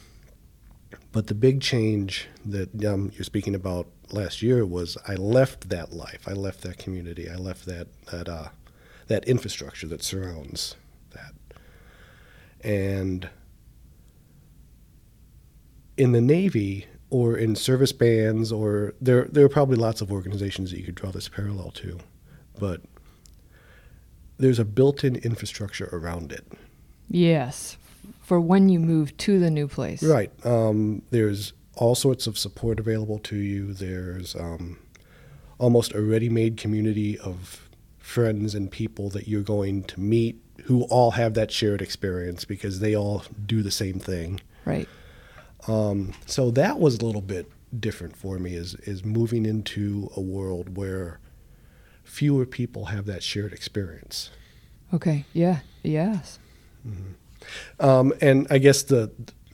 but 1.16 1.28
the 1.28 1.34
big 1.34 1.62
change 1.62 2.28
that 2.44 2.84
um, 2.84 3.10
you're 3.16 3.24
speaking 3.24 3.56
about 3.56 3.88
last 4.12 4.42
year 4.42 4.66
was 4.66 4.98
I 5.08 5.16
left 5.16 5.70
that 5.70 5.94
life. 5.94 6.28
I 6.28 6.34
left 6.34 6.60
that 6.64 6.78
community. 6.78 7.30
I 7.30 7.36
left 7.36 7.66
that 7.68 7.88
that 8.08 8.28
uh, 8.28 8.50
that 9.08 9.24
infrastructure 9.24 9.88
that 9.88 10.04
surrounds 10.04 10.76
that. 11.12 11.34
And 12.60 13.30
in 15.96 16.12
the 16.12 16.20
Navy 16.20 16.88
or 17.10 17.38
in 17.38 17.56
service 17.56 17.94
bands 17.94 18.52
or 18.52 18.94
there 19.00 19.24
there 19.32 19.46
are 19.46 19.50
probably 19.50 19.78
lots 19.78 20.02
of 20.02 20.12
organizations 20.12 20.72
that 20.72 20.80
you 20.80 20.84
could 20.84 20.96
draw 20.96 21.12
this 21.12 21.30
parallel 21.30 21.72
to, 21.72 21.98
but 22.60 22.82
there's 24.38 24.60
a 24.60 24.66
built-in 24.66 25.16
infrastructure 25.16 25.88
around 25.94 26.34
it. 26.34 26.46
Yes. 27.08 27.78
For 28.22 28.40
when 28.40 28.70
you 28.70 28.80
move 28.80 29.16
to 29.18 29.40
the 29.40 29.52
new 29.52 29.68
place. 29.68 30.04
Right. 30.04 30.32
Um, 30.46 31.02
there's 31.12 31.54
all 31.76 31.96
sorts 31.96 32.28
of 32.28 32.38
support 32.38 32.80
available 32.80 33.20
to 33.20 33.36
you. 33.36 33.74
There's 33.74 34.36
um, 34.36 34.80
almost 35.58 35.94
a 35.94 36.02
ready-made 36.02 36.58
community 36.58 37.18
of 37.20 37.70
friends 37.98 38.56
and 38.56 38.72
people 38.72 39.10
that 39.10 39.28
you're 39.28 39.42
going 39.42 39.84
to 39.84 40.00
meet 40.00 40.42
who 40.66 40.84
all 40.84 41.12
have 41.12 41.34
that 41.34 41.52
shared 41.52 41.82
experience 41.82 42.46
because 42.46 42.80
they 42.80 42.96
all 42.96 43.24
do 43.46 43.62
the 43.62 43.72
same 43.72 44.00
thing. 44.00 44.40
Right. 44.64 44.88
Um, 45.68 46.14
so 46.26 46.52
that 46.52 46.80
was 46.80 47.00
a 47.00 47.06
little 47.06 47.22
bit 47.22 47.52
different 47.78 48.16
for 48.16 48.40
me 48.40 48.54
is 48.54 48.76
is 48.76 49.04
moving 49.04 49.46
into 49.46 50.10
a 50.16 50.22
world 50.22 50.78
where 50.78 51.20
fewer 52.04 52.46
people 52.46 52.86
have 52.86 53.06
that 53.06 53.22
shared 53.22 53.52
experience. 53.52 54.30
Okay. 54.94 55.26
Yeah. 55.34 55.60
Yes. 55.84 56.40
Um, 57.80 58.14
and 58.22 58.48
I 58.50 58.58
guess 58.58 58.84
the 58.84 59.12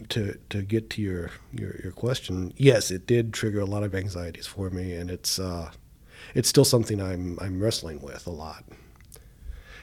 to 0.10 0.38
to 0.50 0.62
get 0.62 0.89
to 0.91 1.01
your, 1.01 1.31
your 1.53 1.79
your 1.83 1.91
question, 1.91 2.53
yes, 2.57 2.91
it 2.91 3.05
did 3.05 3.33
trigger 3.33 3.60
a 3.60 3.65
lot 3.65 3.83
of 3.83 3.93
anxieties 3.95 4.48
for 4.48 4.69
me, 4.69 4.93
and 4.93 5.10
it's 5.10 5.39
uh, 5.39 5.71
it's 6.33 6.50
still 6.50 6.65
something 6.65 7.01
I'm 7.01 7.38
I'm 7.41 7.62
wrestling 7.62 8.01
with 8.01 8.27
a 8.27 8.31
lot. 8.31 8.63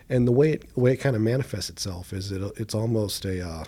And 0.08 0.26
the 0.26 0.32
way 0.32 0.52
it 0.52 0.76
way 0.76 0.92
it 0.92 0.96
kind 0.96 1.16
of 1.16 1.22
manifests 1.22 1.70
itself 1.70 2.12
is 2.12 2.32
it 2.32 2.42
it's 2.56 2.74
almost 2.74 3.24
a 3.24 3.46
uh, 3.46 3.64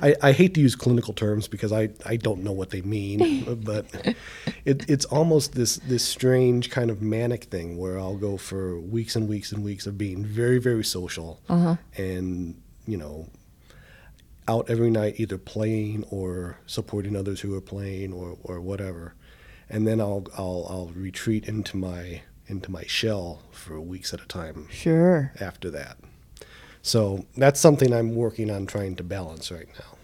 I, 0.00 0.14
I 0.22 0.32
hate 0.32 0.54
to 0.54 0.60
use 0.60 0.74
clinical 0.74 1.14
terms 1.14 1.48
because 1.48 1.72
I, 1.72 1.90
I 2.06 2.16
don't 2.16 2.42
know 2.42 2.52
what 2.52 2.70
they 2.70 2.82
mean, 2.82 3.44
but 3.64 3.86
it, 4.64 4.88
it's 4.88 5.04
almost 5.06 5.52
this 5.54 5.76
this 5.76 6.04
strange 6.04 6.70
kind 6.70 6.90
of 6.90 7.00
manic 7.02 7.44
thing 7.44 7.76
where 7.76 7.98
I'll 7.98 8.16
go 8.16 8.36
for 8.36 8.78
weeks 8.80 9.16
and 9.16 9.28
weeks 9.28 9.52
and 9.52 9.62
weeks 9.64 9.86
of 9.86 9.96
being 9.98 10.24
very 10.24 10.58
very 10.58 10.84
social 10.84 11.40
Uh-huh. 11.48 11.76
and 11.96 12.54
you 12.86 12.96
know 12.96 13.28
out 14.46 14.68
every 14.68 14.90
night 14.90 15.14
either 15.18 15.38
playing 15.38 16.04
or 16.10 16.58
supporting 16.66 17.16
others 17.16 17.40
who 17.40 17.54
are 17.54 17.60
playing 17.62 18.12
or, 18.12 18.36
or 18.42 18.60
whatever, 18.60 19.14
and 19.70 19.86
then 19.86 20.00
I'll 20.00 20.26
I'll 20.36 20.66
I'll 20.68 20.92
retreat 20.94 21.46
into 21.48 21.76
my 21.78 22.22
into 22.46 22.70
my 22.70 22.84
shell 22.84 23.40
for 23.52 23.80
weeks 23.80 24.12
at 24.12 24.20
a 24.20 24.26
time 24.26 24.68
Sure. 24.70 25.32
after 25.40 25.70
that. 25.70 25.96
So 26.84 27.24
that's 27.34 27.58
something 27.58 27.94
I'm 27.94 28.14
working 28.14 28.50
on 28.50 28.66
trying 28.66 28.94
to 28.96 29.02
balance 29.02 29.50
right 29.50 29.66
now. 29.78 29.96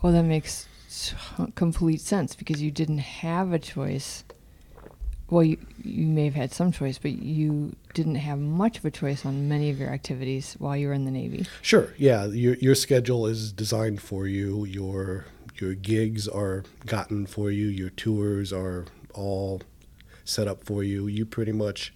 Well, 0.00 0.14
that 0.14 0.22
makes 0.22 0.66
complete 1.54 2.00
sense 2.00 2.34
because 2.34 2.62
you 2.62 2.70
didn't 2.70 2.98
have 2.98 3.52
a 3.52 3.58
choice. 3.58 4.24
Well, 5.28 5.44
you, 5.44 5.58
you 5.82 6.06
may 6.06 6.24
have 6.24 6.34
had 6.34 6.50
some 6.50 6.72
choice, 6.72 6.96
but 6.96 7.12
you 7.12 7.76
didn't 7.92 8.14
have 8.14 8.38
much 8.38 8.78
of 8.78 8.86
a 8.86 8.90
choice 8.90 9.26
on 9.26 9.48
many 9.50 9.68
of 9.68 9.78
your 9.78 9.90
activities 9.90 10.56
while 10.58 10.74
you 10.74 10.88
were 10.88 10.94
in 10.94 11.04
the 11.04 11.10
Navy. 11.10 11.44
Sure, 11.60 11.92
yeah, 11.98 12.24
your 12.24 12.54
your 12.54 12.74
schedule 12.74 13.26
is 13.26 13.52
designed 13.52 14.00
for 14.00 14.26
you. 14.26 14.64
Your 14.64 15.26
your 15.56 15.74
gigs 15.74 16.26
are 16.26 16.64
gotten 16.86 17.26
for 17.26 17.50
you. 17.50 17.66
Your 17.66 17.90
tours 17.90 18.50
are 18.50 18.86
all 19.12 19.60
set 20.24 20.48
up 20.48 20.64
for 20.64 20.82
you. 20.82 21.06
You 21.06 21.26
pretty 21.26 21.52
much. 21.52 21.92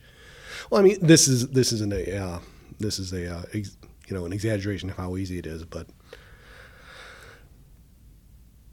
Well, 0.69 0.83
I 0.83 0.85
mean, 0.85 0.99
this 1.01 1.29
is 1.29 1.49
this 1.49 1.73
isn't 1.73 1.95
a 1.95 2.17
uh, 2.17 2.39
this 2.79 2.99
is 2.99 3.13
a 3.13 3.39
uh, 3.39 3.43
ex, 3.55 3.77
you 4.09 4.17
know 4.17 4.25
an 4.27 4.33
exaggeration 4.33 4.91
of 4.91 4.97
how 4.97 5.17
easy 5.17 5.39
it 5.39 5.47
is, 5.47 5.65
but 5.65 5.87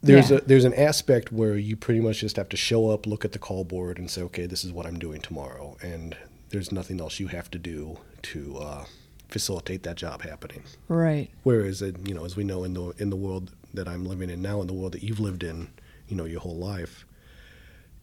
there's 0.02 0.30
Yeah. 0.30 0.38
a 0.38 0.40
there's 0.42 0.64
an 0.64 0.74
aspect 0.74 1.32
where 1.32 1.56
you 1.56 1.76
pretty 1.76 2.00
much 2.00 2.20
just 2.20 2.36
have 2.36 2.48
to 2.50 2.56
show 2.56 2.90
up, 2.90 3.06
look 3.06 3.24
at 3.24 3.32
the 3.32 3.38
call 3.38 3.64
board, 3.64 3.98
and 3.98 4.10
say, 4.10 4.22
okay, 4.22 4.46
this 4.46 4.64
is 4.64 4.72
what 4.72 4.86
I'm 4.86 4.98
doing 4.98 5.20
tomorrow, 5.20 5.76
and 5.82 6.16
there's 6.50 6.70
nothing 6.72 7.00
else 7.00 7.18
you 7.18 7.28
have 7.28 7.50
to 7.50 7.58
do 7.58 7.98
to 8.22 8.56
uh, 8.58 8.84
facilitate 9.28 9.82
that 9.82 9.96
job 9.96 10.22
happening. 10.22 10.62
Right. 10.88 11.30
Whereas, 11.42 11.82
uh, 11.82 11.92
you 12.04 12.14
know, 12.14 12.24
as 12.24 12.36
we 12.36 12.44
know 12.44 12.62
in 12.64 12.74
the 12.74 12.90
in 12.98 13.10
the 13.10 13.16
world 13.16 13.52
that 13.74 13.88
I'm 13.88 14.04
living 14.04 14.30
in 14.30 14.40
now, 14.42 14.60
in 14.60 14.66
the 14.66 14.72
world 14.74 14.92
that 14.92 15.02
you've 15.02 15.20
lived 15.20 15.42
in, 15.42 15.68
you 16.08 16.16
know, 16.16 16.24
your 16.24 16.40
whole 16.40 16.56
life, 16.56 17.04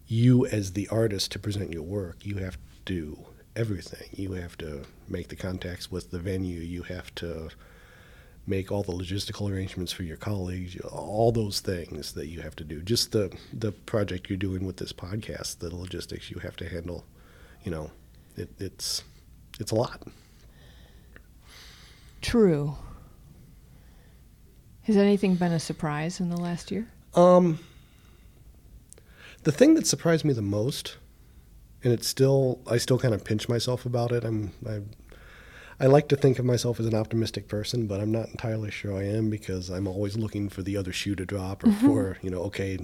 you 0.08 0.46
as 0.48 0.74
the 0.74 0.88
artist 0.90 1.32
to 1.32 1.40
present 1.40 1.72
your 1.72 1.84
work, 1.84 2.26
you 2.26 2.36
have 2.38 2.58
to 2.58 2.60
do 2.86 3.26
everything. 3.56 4.10
You 4.12 4.34
have 4.34 4.58
to 4.58 4.84
make 5.08 5.28
the 5.28 5.36
contacts 5.36 5.92
with 5.92 6.12
the 6.12 6.20
venue. 6.20 6.60
You 6.60 6.84
have 6.84 7.14
to 7.16 7.50
make 8.46 8.72
all 8.72 8.84
the 8.84 8.92
logistical 8.92 9.50
arrangements 9.50 9.92
for 9.92 10.04
your 10.04 10.18
colleagues. 10.18 10.80
All 10.82 11.32
those 11.32 11.60
things 11.60 12.14
that 12.14 12.28
you 12.28 12.42
have 12.42 12.56
to 12.58 12.64
do. 12.64 12.82
Just 12.82 13.12
the 13.12 13.36
the 13.54 13.72
project 13.72 14.30
you're 14.30 14.38
doing 14.38 14.66
with 14.66 14.78
this 14.78 14.94
podcast, 14.94 15.60
the 15.60 15.76
logistics 15.76 16.30
you 16.30 16.40
have 16.40 16.56
to 16.58 16.68
handle. 16.68 17.06
You 17.64 17.72
know, 17.72 17.92
it, 18.36 18.50
it's 18.60 19.04
it's 19.60 19.72
a 19.72 19.76
lot. 19.76 20.04
True. 22.22 22.76
Has 24.84 24.98
anything 24.98 25.36
been 25.36 25.52
a 25.52 25.60
surprise 25.60 26.20
in 26.20 26.30
the 26.30 26.38
last 26.38 26.72
year? 26.72 26.88
Um, 27.14 27.60
the 29.44 29.52
thing 29.52 29.76
that 29.76 29.88
surprised 29.88 30.26
me 30.26 30.34
the 30.34 30.42
most, 30.42 30.98
and 31.84 31.94
it's 31.94 32.08
still 32.08 32.60
I 32.68 32.78
still 32.78 33.00
kind 33.00 33.14
of 33.14 33.24
pinch 33.24 33.50
myself 33.50 33.86
about 33.86 34.12
it. 34.12 34.24
I'm 34.24 34.52
I, 34.68 34.82
I 35.80 35.88
like 35.88 36.08
to 36.10 36.16
think 36.16 36.40
of 36.40 36.46
myself 36.46 36.80
as 36.80 36.86
an 36.86 36.96
optimistic 36.96 37.48
person, 37.48 37.88
but 37.88 38.00
I'm 38.00 38.12
not 38.12 38.30
entirely 38.30 38.72
sure 38.72 38.96
I 38.96 39.04
am 39.04 39.30
because 39.30 39.70
I'm 39.70 39.88
always 39.88 40.16
looking 40.18 40.50
for 40.50 40.62
the 40.62 40.78
other 40.78 40.94
shoe 40.94 41.16
to 41.16 41.26
drop 41.26 41.64
or 41.64 41.72
for 41.72 42.18
you 42.22 42.30
know 42.30 42.42
okay, 42.44 42.78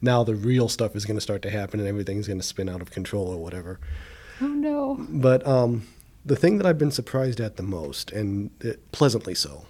now 0.00 0.24
the 0.24 0.34
real 0.34 0.68
stuff 0.68 0.96
is 0.96 1.04
going 1.04 1.16
to 1.16 1.20
start 1.20 1.42
to 1.42 1.50
happen 1.50 1.80
and 1.80 1.88
everything's 1.88 2.26
going 2.26 2.40
to 2.40 2.46
spin 2.46 2.68
out 2.68 2.80
of 2.80 2.90
control 2.90 3.28
or 3.28 3.38
whatever. 3.38 3.80
Oh 4.40 4.48
no. 4.48 4.96
But 5.08 5.46
um, 5.46 5.86
the 6.24 6.36
thing 6.36 6.58
that 6.58 6.66
I've 6.66 6.78
been 6.78 6.90
surprised 6.90 7.40
at 7.40 7.56
the 7.56 7.62
most, 7.62 8.10
and 8.10 8.50
it, 8.60 8.90
pleasantly 8.92 9.34
so, 9.34 9.66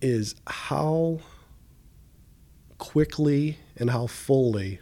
is 0.00 0.34
how 0.46 1.20
quickly 2.78 3.58
and 3.76 3.90
how 3.90 4.06
fully 4.06 4.80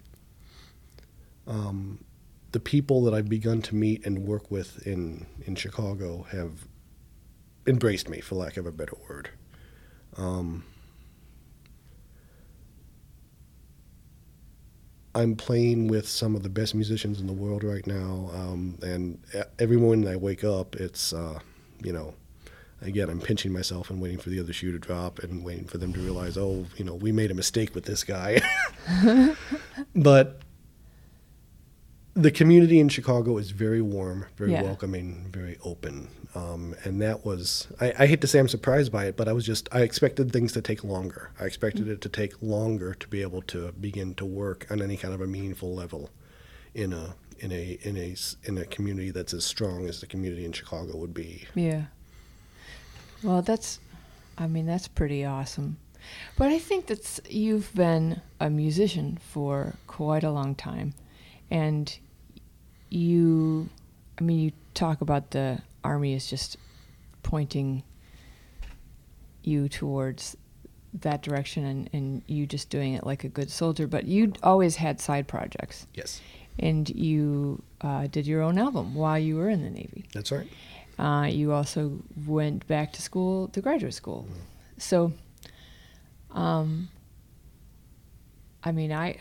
um, 1.47 2.05
the 2.53 2.61
people 2.61 3.03
that 3.05 3.15
I've 3.15 3.29
begun 3.29 3.63
to 3.63 3.75
meet 3.75 4.07
and 4.07 4.27
work 4.27 4.51
with 4.51 4.87
in, 4.87 5.27
in 5.45 5.57
Chicago 5.57 6.27
have 6.31 6.67
embraced 7.67 8.09
me, 8.09 8.21
for 8.21 8.37
lack 8.37 8.57
of 8.57 8.67
a 8.67 8.73
better 8.73 8.97
word. 9.09 9.31
Um, 10.17 10.65
I'm 15.15 15.37
playing 15.37 15.89
with 15.89 16.09
some 16.09 16.35
of 16.35 16.43
the 16.43 16.49
best 16.49 16.75
musicians 16.75 17.21
in 17.21 17.27
the 17.27 17.33
world 17.33 17.63
right 17.63 17.87
now, 17.87 18.31
um, 18.35 18.79
and 18.83 19.21
every 19.59 19.77
morning 19.77 20.09
I 20.09 20.17
wake 20.17 20.43
up, 20.43 20.77
it's 20.77 21.13
uh, 21.13 21.39
you 21.83 21.93
know, 21.93 22.15
again 22.83 23.09
I'm 23.09 23.21
pinching 23.21 23.53
myself 23.53 23.91
and 23.91 24.01
waiting 24.01 24.19
for 24.19 24.31
the 24.31 24.41
other 24.41 24.53
shoe 24.53 24.73
to 24.73 24.79
drop 24.79 25.21
and 25.21 25.45
waiting 25.45 25.67
for 25.67 25.79
them 25.79 25.93
to 25.93 26.01
realize, 26.01 26.37
oh, 26.37 26.67
you 26.77 26.85
know, 26.85 26.95
we 26.95 27.13
made 27.13 27.31
a 27.31 27.35
mistake 27.35 27.75
with 27.75 27.85
this 27.85 28.03
guy. 28.03 28.41
but 29.95 30.41
the 32.15 32.31
community 32.31 32.79
in 32.79 32.89
Chicago 32.89 33.39
is 33.39 33.51
very 33.51 33.81
warm, 33.83 34.27
very 34.37 34.53
Yeah. 34.53 34.63
welcoming, 34.63 35.27
very 35.31 35.59
open, 35.65 36.09
um, 36.35 36.75
and 36.85 37.01
that 37.03 37.25
was 37.25 37.69
I, 37.81 37.93
I 38.01 38.07
hate 38.07 38.21
to 38.21 38.27
say 38.27 38.39
I'm 38.39 38.49
surprised 38.49 38.93
by 38.93 39.07
it, 39.07 39.17
but 39.17 39.29
I 39.29 39.33
was 39.33 39.45
just 39.45 39.69
I 39.73 39.81
expected 39.83 40.33
things 40.33 40.53
to 40.53 40.63
take 40.63 40.85
longer. 40.85 41.31
I 41.41 41.45
expected 41.45 41.89
it 41.89 42.01
to 42.03 42.09
take 42.09 42.41
longer 42.43 42.95
to 42.95 43.09
be 43.09 43.23
able 43.23 43.43
to 43.43 43.73
begin 43.73 44.15
to 44.15 44.25
work 44.25 44.67
on 44.71 44.81
any 44.81 44.97
kind 44.97 45.13
of 45.15 45.21
a 45.21 45.27
meaningful 45.27 45.75
level 45.75 46.11
in 46.75 46.93
a 46.93 47.15
in 47.41 47.51
a 47.53 47.79
in 47.83 47.97
a 47.97 48.15
in 48.45 48.59
a 48.59 48.65
community 48.65 49.11
that's 49.11 49.35
as 49.35 49.45
strong 49.45 49.89
as 49.89 50.01
the 50.01 50.07
community 50.07 50.45
in 50.45 50.53
Chicago 50.53 50.97
would 50.97 51.15
be. 51.15 51.47
Yeah. 51.55 51.85
Well, 53.23 53.41
that's, 53.41 53.81
I 54.37 54.47
mean, 54.47 54.67
that's 54.67 54.87
pretty 54.87 55.25
awesome. 55.25 55.79
But 56.37 56.49
I 56.49 56.59
think 56.59 56.87
that's, 56.87 57.21
you've 57.27 57.75
been 57.75 58.21
a 58.39 58.51
musician 58.51 59.19
for 59.33 59.77
quite 59.87 60.23
a 60.25 60.31
long 60.31 60.55
time. 60.55 60.93
And 61.51 61.97
you, 62.95 63.69
I 64.19 64.23
mean, 64.23 64.39
you 64.39 64.53
talk 64.75 65.01
about 65.01 65.31
the 65.33 65.61
Army 65.83 66.15
as 66.15 66.27
just 66.29 66.57
pointing 67.23 67.83
you 69.43 69.69
towards 69.69 70.37
that 71.01 71.23
direction 71.23 71.65
and, 71.65 71.91
and 71.93 72.23
you 72.27 72.47
just 72.47 72.71
doing 72.71 72.95
it 72.95 73.05
like 73.05 73.25
a 73.25 73.29
good 73.29 73.51
soldier. 73.51 73.87
But 73.87 74.05
you 74.07 74.33
always 74.43 74.77
had 74.77 75.01
side 75.01 75.27
projects, 75.27 75.87
Yes, 75.95 76.21
and 76.59 76.89
you 76.89 77.63
uh, 77.81 78.07
did 78.07 78.27
your 78.27 78.43
own 78.43 78.59
album 78.59 78.95
while 78.95 79.19
you 79.19 79.37
were 79.37 79.51
in 79.51 79.63
the 79.63 79.71
Navy. 79.71 80.05
that's 80.13 80.31
right. 80.31 80.47
Uh, 80.97 81.27
you 81.29 81.51
also 81.53 81.99
went 82.27 82.65
back 82.69 82.93
to 82.93 83.03
school, 83.03 83.49
to 83.49 83.61
graduate 83.61 83.93
school. 83.95 84.29
So, 84.79 85.13
um, 86.31 86.89
I 88.63 88.71
mean, 88.71 88.93
I, 88.93 89.19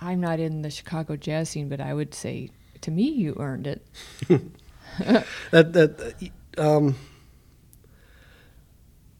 I'm 0.00 0.20
not 0.20 0.40
in 0.40 0.62
the 0.62 0.70
Chicago 0.70 1.14
jazz 1.16 1.50
scene, 1.50 1.68
but 1.68 1.80
I 1.80 1.94
would 1.94 2.12
say 2.14 2.50
to 2.82 2.90
me, 2.90 3.08
you 3.10 3.34
earned 3.38 3.66
it. 3.66 3.86
That 5.52 5.72
that 5.74 6.14
um, 6.56 6.96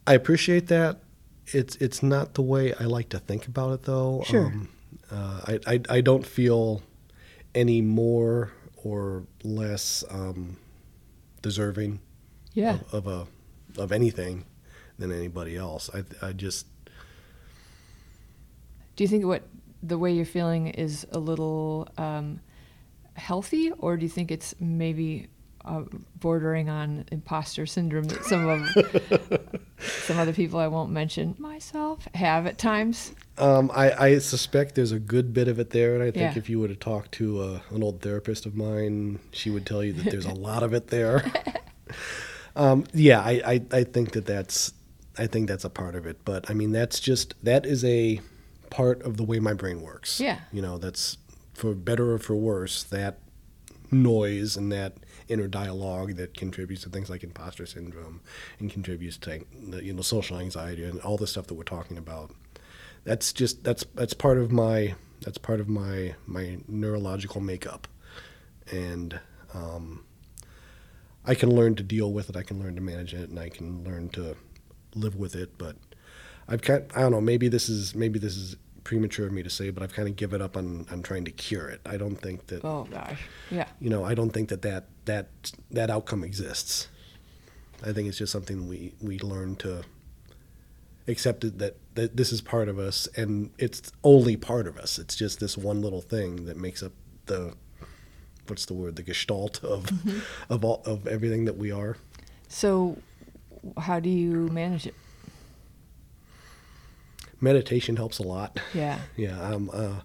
I 0.07 0.15
appreciate 0.15 0.67
that. 0.69 0.99
It's 1.47 1.77
it's 1.77 2.03
not 2.03 2.35
the 2.35 2.43
way 2.43 2.75
I 2.75 2.85
like 2.85 3.09
to 3.11 3.19
think 3.19 3.47
about 3.47 3.73
it, 3.73 3.83
though. 3.85 4.23
Sure. 4.27 4.47
Um, 4.47 4.69
uh, 5.11 5.41
I, 5.47 5.61
I 5.75 5.81
I 5.89 6.01
don't 6.01 6.27
feel 6.27 6.83
any 7.55 7.81
more 7.81 8.53
or 8.83 9.25
less 9.45 10.05
um, 10.11 10.57
deserving 11.43 12.01
Yeah. 12.55 12.79
of, 12.93 13.07
of 13.07 13.07
a 13.77 13.81
of 13.81 13.93
anything 13.93 14.45
than 14.99 15.13
anybody 15.13 15.57
else. 15.57 15.89
I 15.95 16.03
I 16.27 16.33
just 16.33 16.67
Do 18.97 19.05
you 19.05 19.09
think 19.09 19.25
what 19.25 19.43
the 19.83 19.97
way 19.99 20.13
you're 20.13 20.25
feeling 20.27 20.69
is 20.69 21.07
a 21.13 21.19
little 21.19 21.89
um, 21.97 22.41
healthy, 23.19 23.73
or 23.73 23.97
do 23.97 24.05
you 24.05 24.09
think 24.09 24.31
it's 24.31 24.55
maybe 24.61 25.29
uh, 25.65 25.83
bordering 26.19 26.69
on 26.71 27.05
imposter 27.13 27.67
syndrome 27.67 28.05
that 28.05 28.25
some 28.25 28.49
of 28.49 29.51
some 29.79 30.19
other 30.19 30.33
people 30.33 30.59
I 30.59 30.69
won't 30.69 30.91
mention 30.91 31.35
myself 31.39 32.07
have 32.15 32.47
at 32.47 32.57
times? 32.59 33.13
Um, 33.37 33.71
I, 33.75 33.93
I 33.93 34.19
suspect 34.19 34.75
there's 34.75 34.93
a 34.93 34.99
good 34.99 35.33
bit 35.33 35.47
of 35.49 35.59
it 35.59 35.71
there, 35.71 35.95
and 35.95 36.03
I 36.03 36.07
think 36.11 36.35
Yeah. 36.35 36.39
if 36.39 36.49
you 36.49 36.59
were 36.61 36.69
to 36.69 36.75
talk 36.77 37.11
to 37.13 37.41
uh, 37.41 37.61
an 37.71 37.83
old 37.83 38.01
therapist 38.01 38.47
of 38.47 38.55
mine, 38.57 39.21
she 39.31 39.51
would 39.51 39.67
tell 39.67 39.85
you 39.85 39.93
that 39.95 40.11
there's 40.11 40.25
a 40.27 40.33
lot 40.49 40.63
of 40.63 40.73
it 40.73 40.89
there. 40.89 41.31
um, 42.57 42.85
yeah, 42.93 43.21
I, 43.21 43.41
I, 43.45 43.63
I 43.73 43.85
think 43.85 44.13
that 44.13 44.27
that's 44.27 44.73
I 45.19 45.27
think 45.27 45.49
that's 45.49 45.65
a 45.65 45.71
part 45.71 45.95
of 45.97 46.07
it, 46.07 46.25
but 46.25 46.49
I 46.51 46.55
mean 46.55 46.73
that's 46.73 47.01
just 47.01 47.35
that 47.43 47.67
is 47.67 47.85
a 47.85 48.21
part 48.71 49.03
of 49.03 49.17
the 49.17 49.25
way 49.25 49.39
my 49.41 49.53
brain 49.55 49.83
works. 49.83 50.21
Yeah. 50.21 50.39
you 50.53 50.63
know 50.63 50.79
that's 50.79 51.17
for 51.59 51.75
better 51.75 52.13
or 52.13 52.19
for 52.19 52.37
worse 52.37 52.83
that 52.85 53.19
noise 53.91 54.57
and 54.57 54.71
that 54.71 54.95
inner 55.29 55.49
dialogue 55.49 56.15
that 56.17 56.35
contributes 56.35 56.83
to 56.83 56.89
things 56.89 57.11
like 57.11 57.23
imposter 57.23 57.67
syndrome 57.67 58.21
and 58.59 58.71
contributes 58.71 59.17
to 59.17 59.45
you 59.83 59.93
know 59.93 60.03
social 60.03 60.39
anxiety 60.39 60.85
and 60.85 61.01
all 61.01 61.17
the 61.17 61.27
stuff 61.27 61.47
that 61.47 61.55
we're 61.55 61.63
talking 61.65 61.99
about. 61.99 62.31
That's 63.05 63.33
just 63.33 63.65
that's 63.65 63.85
that's 63.95 64.15
part 64.15 64.39
of 64.39 64.53
my 64.53 64.95
that's 65.23 65.39
part 65.39 65.61
of 65.61 65.69
my 65.69 66.15
my 66.27 66.59
neurological 66.69 67.41
makeup. 67.41 67.89
And 68.71 69.19
um, 69.55 70.05
i 71.25 71.35
can 71.35 71.55
learn 71.55 71.75
to 71.75 71.83
deal 71.83 72.13
with 72.13 72.29
it 72.29 72.37
i 72.37 72.43
can 72.43 72.61
learn 72.61 72.75
to 72.75 72.81
manage 72.81 73.15
it 73.15 73.29
and 73.29 73.39
i 73.39 73.49
can 73.49 73.85
learn 73.85 74.09
to 74.09 74.37
live 74.95 75.17
with 75.17 75.35
it 75.35 75.57
but 75.59 75.77
i've 76.49 76.63
kind 76.63 76.85
i 76.97 77.01
don't 77.01 77.13
know 77.13 77.21
maybe 77.21 77.49
this 77.49 77.69
is 77.69 77.95
maybe 77.95 78.19
this 78.19 78.37
is 78.37 78.57
premature 78.89 79.27
of 79.27 79.33
me 79.35 79.43
to 79.43 79.51
say 79.51 79.69
but 79.69 79.83
i've 79.83 79.93
kind 79.93 80.09
of 80.09 80.17
given 80.17 80.41
up 80.41 80.57
on 80.57 80.87
on 80.91 81.03
trying 81.03 81.23
to 81.23 81.31
cure 81.31 81.69
it. 81.69 81.79
I 81.85 81.99
don't 81.99 82.17
think 82.17 82.47
that 82.47 82.65
Oh 82.65 82.85
gosh, 82.91 83.21
yeah, 83.51 83.69
you 83.79 83.91
know 83.91 84.03
i 84.03 84.15
don't 84.15 84.31
think 84.31 84.49
that 84.49 84.63
that 84.63 84.87
that 85.05 85.29
that 85.71 85.91
outcome 85.91 86.25
exists. 86.25 86.89
I 87.85 87.93
think 87.93 88.09
it's 88.09 88.17
just 88.17 88.33
something 88.33 88.67
we 88.67 88.95
we 89.03 89.19
learn 89.19 89.57
to 89.57 89.83
accept 91.07 91.43
that 91.59 91.77
that 91.97 92.17
this 92.17 92.33
is 92.33 92.41
part 92.41 92.71
of 92.71 92.79
us 92.79 93.07
and 93.15 93.51
it's 93.59 93.93
only 94.03 94.39
part 94.39 94.67
of 94.67 94.79
us. 94.79 94.99
It's 94.99 95.17
just 95.17 95.39
this 95.39 95.59
one 95.59 95.83
little 95.83 96.01
thing 96.01 96.47
that 96.47 96.57
makes 96.57 96.83
up 96.83 96.93
the 97.27 97.53
what's 98.47 98.65
the 98.65 98.75
word 98.75 98.97
the 98.97 99.03
gestalt 99.03 99.63
of 99.63 99.85
mm-hmm. 99.85 100.21
of 100.49 100.65
all 100.65 100.83
of 100.87 101.07
everything 101.07 101.45
that 101.45 101.59
we 101.59 101.71
are. 101.71 101.99
So, 102.49 102.97
how 103.77 104.01
do 104.01 104.09
you 104.09 104.49
manage 104.49 104.87
it? 104.87 104.95
Meditation 107.41 107.97
helps 107.97 108.19
a 108.19 108.23
lot 108.23 108.59
Yeah, 108.75 108.99
Yeah, 109.17 109.41
um, 109.41 109.71
uh, 109.73 110.01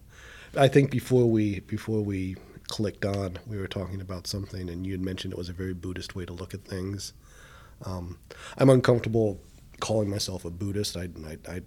I 0.56 0.68
think 0.68 0.92
before 0.92 1.30
we 1.30 1.62
before 1.62 2.02
we 2.02 2.36
clicked 2.68 3.06
on, 3.06 3.40
we 3.48 3.58
were 3.58 3.68
talking 3.68 4.02
about 4.02 4.28
something, 4.28 4.70
and 4.70 4.86
you 4.86 4.94
had 4.94 5.02
mentioned 5.02 5.34
it 5.34 5.38
was 5.38 5.50
a 5.50 5.54
very 5.54 5.74
Buddhist 5.74 6.16
way 6.16 6.26
to 6.26 6.34
look 6.34 6.54
at 6.54 6.64
things. 6.64 7.14
Um, 7.86 8.20
I'm 8.58 8.70
uncomfortable 8.70 9.40
calling 9.80 10.10
myself 10.10 10.46
a 10.46 10.50
Buddhist. 10.50 10.96
I, 10.96 11.10
I, 11.26 11.38
I, 11.52 11.62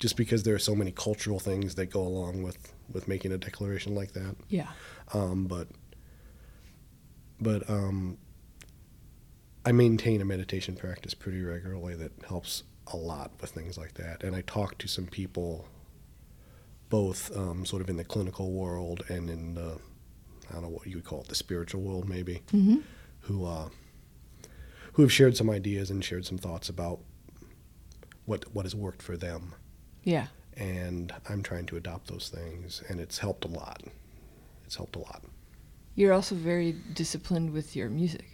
just 0.00 0.16
because 0.16 0.42
there 0.42 0.54
are 0.54 0.58
so 0.58 0.74
many 0.74 0.90
cultural 0.90 1.38
things 1.38 1.76
that 1.76 1.86
go 1.86 2.00
along 2.00 2.42
with 2.42 2.72
with 2.92 3.08
making 3.08 3.32
a 3.32 3.38
declaration 3.38 3.94
like 3.94 4.12
that. 4.12 4.36
yeah, 4.48 4.68
Um, 5.12 5.46
but 5.46 5.68
but 7.40 7.68
um, 7.68 8.18
I 9.64 9.72
maintain 9.72 10.20
a 10.20 10.24
meditation 10.24 10.76
practice 10.76 11.14
pretty 11.14 11.42
regularly 11.42 11.94
that 11.96 12.12
helps 12.28 12.64
a 12.92 12.96
lot 12.96 13.30
with 13.40 13.50
things 13.50 13.78
like 13.78 13.94
that. 13.94 14.22
And 14.22 14.36
I 14.36 14.42
talked 14.42 14.80
to 14.80 14.88
some 14.88 15.06
people, 15.06 15.66
both 16.88 17.34
um, 17.36 17.64
sort 17.64 17.82
of 17.82 17.88
in 17.88 17.96
the 17.96 18.04
clinical 18.04 18.52
world 18.52 19.04
and 19.08 19.30
in 19.30 19.54
the 19.54 19.78
I 20.50 20.54
don't 20.54 20.62
know 20.64 20.68
what 20.68 20.86
you 20.86 20.96
would 20.96 21.04
call 21.04 21.22
it, 21.22 21.28
the 21.28 21.34
spiritual 21.34 21.80
world 21.80 22.08
maybe, 22.08 22.42
hmm 22.50 22.76
who 23.20 23.46
uh, 23.46 23.68
who 24.92 25.02
have 25.02 25.10
shared 25.12 25.36
some 25.36 25.48
ideas 25.48 25.90
and 25.90 26.04
shared 26.04 26.26
some 26.26 26.36
thoughts 26.38 26.68
about 26.68 27.00
what 28.26 28.44
what 28.54 28.64
has 28.64 28.74
worked 28.74 29.02
for 29.02 29.16
them. 29.16 29.54
yeah. 30.02 30.26
And 30.56 31.12
I'm 31.28 31.42
trying 31.42 31.66
to 31.66 31.76
adopt 31.76 32.06
those 32.06 32.28
things, 32.28 32.80
and 32.88 33.00
it's 33.00 33.18
helped 33.18 33.44
a 33.44 33.48
lot. 33.48 33.82
It's 34.64 34.76
helped 34.76 34.94
a 34.94 35.00
lot. 35.00 35.24
You're 35.96 36.12
also 36.12 36.36
very 36.36 36.72
disciplined 36.92 37.50
with 37.52 37.74
your 37.74 37.88
music. 37.88 38.33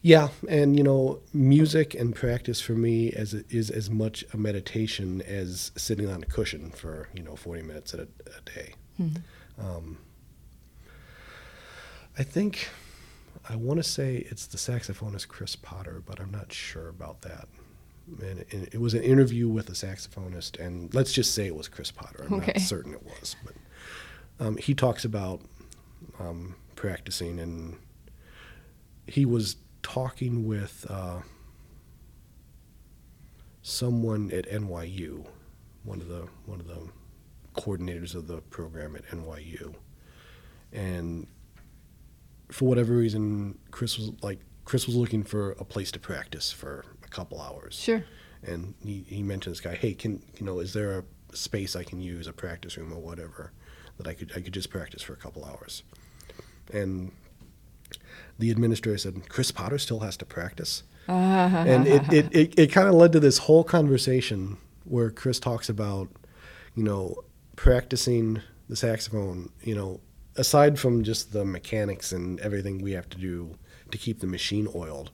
Yeah, 0.00 0.28
and 0.48 0.76
you 0.76 0.84
know, 0.84 1.18
music 1.32 1.94
and 1.94 2.14
practice 2.14 2.60
for 2.60 2.72
me 2.74 3.10
as 3.12 3.34
is 3.50 3.68
as 3.70 3.90
much 3.90 4.24
a 4.32 4.36
meditation 4.36 5.22
as 5.22 5.72
sitting 5.76 6.08
on 6.08 6.22
a 6.22 6.26
cushion 6.26 6.70
for 6.70 7.08
you 7.14 7.22
know 7.22 7.34
forty 7.34 7.62
minutes 7.62 7.94
a, 7.94 8.02
a 8.02 8.40
day. 8.44 8.74
Mhm. 9.00 9.22
Um, 9.58 9.98
I 12.16 12.22
think 12.22 12.68
I 13.48 13.56
want 13.56 13.78
to 13.78 13.82
say 13.82 14.16
it's 14.30 14.46
the 14.46 14.58
saxophonist 14.58 15.28
Chris 15.28 15.56
Potter, 15.56 16.02
but 16.04 16.20
I'm 16.20 16.30
not 16.30 16.52
sure 16.52 16.88
about 16.88 17.22
that. 17.22 17.48
And 18.22 18.40
it, 18.50 18.74
it 18.74 18.80
was 18.80 18.94
an 18.94 19.02
interview 19.02 19.48
with 19.48 19.68
a 19.68 19.72
saxophonist, 19.72 20.58
and 20.64 20.92
let's 20.94 21.12
just 21.12 21.34
say 21.34 21.46
it 21.46 21.54
was 21.56 21.68
Chris 21.68 21.90
Potter. 21.90 22.24
I'm 22.26 22.34
Okay. 22.34 22.52
not 22.56 22.60
certain 22.62 22.94
it 22.94 23.02
was, 23.04 23.36
but 23.44 23.54
um, 24.44 24.56
he 24.56 24.74
talks 24.74 25.04
about 25.04 25.40
um, 26.18 26.54
practicing, 26.74 27.38
and 27.38 27.76
he 29.08 29.24
was 29.24 29.56
talking 29.82 30.46
with 30.46 30.86
uh, 30.88 31.20
someone 33.62 34.30
at 34.32 34.48
NYU, 34.48 35.26
one 35.84 36.00
of 36.00 36.08
the 36.08 36.26
one 36.46 36.60
of 36.60 36.66
the 36.66 36.88
coordinators 37.60 38.14
of 38.14 38.26
the 38.26 38.40
program 38.42 38.94
at 38.96 39.04
NYU, 39.06 39.74
and 40.72 41.26
for 42.50 42.66
whatever 42.68 42.94
reason, 42.94 43.58
Chris 43.70 43.98
was 43.98 44.12
like 44.22 44.40
Chris 44.64 44.86
was 44.86 44.96
looking 44.96 45.22
for 45.22 45.52
a 45.52 45.64
place 45.64 45.90
to 45.92 45.98
practice 45.98 46.52
for 46.52 46.84
a 47.04 47.08
couple 47.08 47.40
hours, 47.40 47.74
Sure. 47.74 48.04
and 48.42 48.74
he, 48.84 49.04
he 49.08 49.22
mentioned 49.22 49.54
this 49.54 49.60
guy, 49.60 49.74
hey, 49.74 49.94
can 49.94 50.22
you 50.38 50.44
know, 50.46 50.60
is 50.60 50.72
there 50.72 50.98
a 50.98 51.04
space 51.36 51.74
I 51.76 51.82
can 51.84 52.00
use, 52.00 52.26
a 52.26 52.32
practice 52.32 52.76
room 52.76 52.92
or 52.92 53.00
whatever, 53.00 53.52
that 53.96 54.06
I 54.06 54.14
could 54.14 54.32
I 54.36 54.40
could 54.40 54.52
just 54.54 54.70
practice 54.70 55.02
for 55.02 55.12
a 55.14 55.16
couple 55.16 55.44
hours, 55.44 55.82
and 56.72 57.12
the 58.38 58.50
administrator 58.50 58.98
said, 58.98 59.28
Chris 59.28 59.50
Potter 59.50 59.78
still 59.78 60.00
has 60.00 60.16
to 60.18 60.24
practice 60.24 60.82
and 61.08 61.86
it, 61.86 62.12
it, 62.12 62.36
it, 62.36 62.58
it 62.58 62.66
kind 62.72 62.86
of 62.86 62.94
led 62.94 63.12
to 63.12 63.20
this 63.20 63.38
whole 63.38 63.64
conversation 63.64 64.58
where 64.84 65.10
Chris 65.10 65.40
talks 65.40 65.70
about, 65.70 66.08
you 66.74 66.82
know, 66.82 67.16
practicing 67.56 68.42
the 68.68 68.76
saxophone, 68.76 69.50
you 69.62 69.74
know, 69.74 70.00
aside 70.36 70.78
from 70.78 71.02
just 71.02 71.32
the 71.32 71.46
mechanics 71.46 72.12
and 72.12 72.38
everything 72.40 72.82
we 72.82 72.92
have 72.92 73.08
to 73.08 73.18
do 73.18 73.56
to 73.90 73.96
keep 73.96 74.20
the 74.20 74.26
machine 74.26 74.68
oiled, 74.74 75.10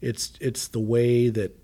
it's 0.00 0.32
it's 0.40 0.66
the 0.66 0.80
way 0.80 1.28
that 1.28 1.56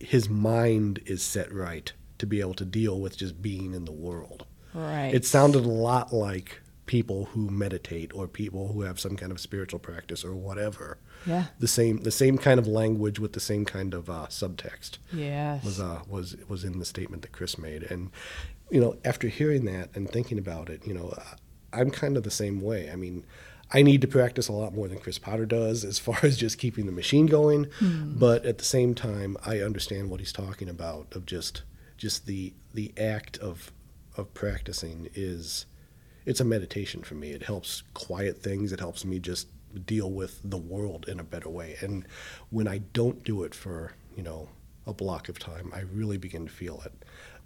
his 0.00 0.28
mind 0.28 1.00
is 1.06 1.22
set 1.22 1.52
right 1.52 1.92
to 2.18 2.26
be 2.26 2.40
able 2.40 2.54
to 2.54 2.64
deal 2.64 3.00
with 3.00 3.16
just 3.16 3.40
being 3.40 3.72
in 3.72 3.84
the 3.84 3.92
world. 3.92 4.46
right. 4.74 5.14
It 5.14 5.24
sounded 5.24 5.64
a 5.64 5.68
lot 5.68 6.12
like 6.12 6.60
people 6.86 7.26
who 7.26 7.48
meditate 7.50 8.14
or 8.14 8.28
people 8.28 8.72
who 8.72 8.82
have 8.82 9.00
some 9.00 9.16
kind 9.16 9.32
of 9.32 9.40
spiritual 9.40 9.78
practice 9.78 10.24
or 10.24 10.34
whatever 10.34 10.98
yeah. 11.26 11.44
the 11.58 11.68
same 11.68 12.02
the 12.02 12.10
same 12.10 12.36
kind 12.36 12.58
of 12.58 12.66
language 12.66 13.18
with 13.18 13.32
the 13.32 13.40
same 13.40 13.64
kind 13.64 13.94
of 13.94 14.10
uh, 14.10 14.26
subtext 14.28 14.98
Yes. 15.12 15.64
was 15.64 15.80
uh, 15.80 16.00
was 16.08 16.36
was 16.48 16.64
in 16.64 16.78
the 16.78 16.84
statement 16.84 17.22
that 17.22 17.32
Chris 17.32 17.58
made, 17.58 17.82
and 17.84 18.10
you 18.70 18.80
know 18.80 18.96
after 19.04 19.28
hearing 19.28 19.64
that 19.66 19.90
and 19.94 20.10
thinking 20.10 20.38
about 20.38 20.68
it, 20.68 20.86
you 20.86 20.94
know 20.94 21.16
I'm 21.72 21.90
kind 21.90 22.16
of 22.16 22.22
the 22.22 22.30
same 22.30 22.60
way. 22.60 22.90
I 22.90 22.96
mean, 22.96 23.24
I 23.72 23.82
need 23.82 24.00
to 24.02 24.06
practice 24.06 24.48
a 24.48 24.52
lot 24.52 24.74
more 24.74 24.86
than 24.88 24.98
Chris 24.98 25.18
Potter 25.18 25.46
does 25.46 25.84
as 25.84 25.98
far 25.98 26.18
as 26.22 26.36
just 26.36 26.58
keeping 26.58 26.86
the 26.86 26.92
machine 26.92 27.26
going, 27.26 27.68
but 27.80 28.44
at 28.44 28.58
the 28.58 28.64
same 28.64 28.94
time, 28.94 29.36
I 29.44 29.60
understand 29.60 30.10
what 30.10 30.20
he's 30.20 30.32
talking 30.32 30.68
about 30.68 31.14
of 31.14 31.26
just 31.26 31.62
just 31.96 32.26
the 32.26 32.52
the 32.72 32.92
act 32.98 33.38
of 33.38 33.72
of 34.16 34.32
practicing 34.34 35.08
is 35.14 35.66
it's 36.26 36.40
a 36.40 36.44
meditation 36.44 37.02
for 37.02 37.14
me. 37.14 37.32
It 37.32 37.42
helps 37.42 37.82
quiet 37.92 38.42
things. 38.42 38.72
It 38.72 38.80
helps 38.80 39.04
me 39.04 39.18
just 39.18 39.48
deal 39.86 40.10
with 40.10 40.40
the 40.44 40.56
world 40.56 41.06
in 41.08 41.20
a 41.20 41.24
better 41.24 41.48
way. 41.48 41.76
And 41.80 42.06
when 42.50 42.68
I 42.68 42.78
don't 42.78 43.24
do 43.24 43.42
it 43.42 43.54
for, 43.54 43.92
you 44.16 44.22
know, 44.22 44.48
a 44.86 44.92
block 44.92 45.28
of 45.28 45.38
time, 45.38 45.72
I 45.74 45.80
really 45.80 46.16
begin 46.16 46.46
to 46.46 46.52
feel 46.52 46.82
it. 46.84 46.92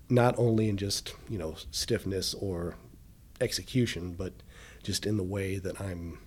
Not 0.09 0.39
only 0.39 0.69
in 0.69 0.77
just, 0.77 1.15
you 1.29 1.39
know, 1.39 1.57
stiffness 1.71 2.35
or 2.35 2.77
execution, 3.41 4.15
but 4.15 4.33
just 4.83 5.07
in 5.07 5.17
the 5.17 5.23
way 5.23 5.59
that 5.59 5.81
I'm 5.81 6.19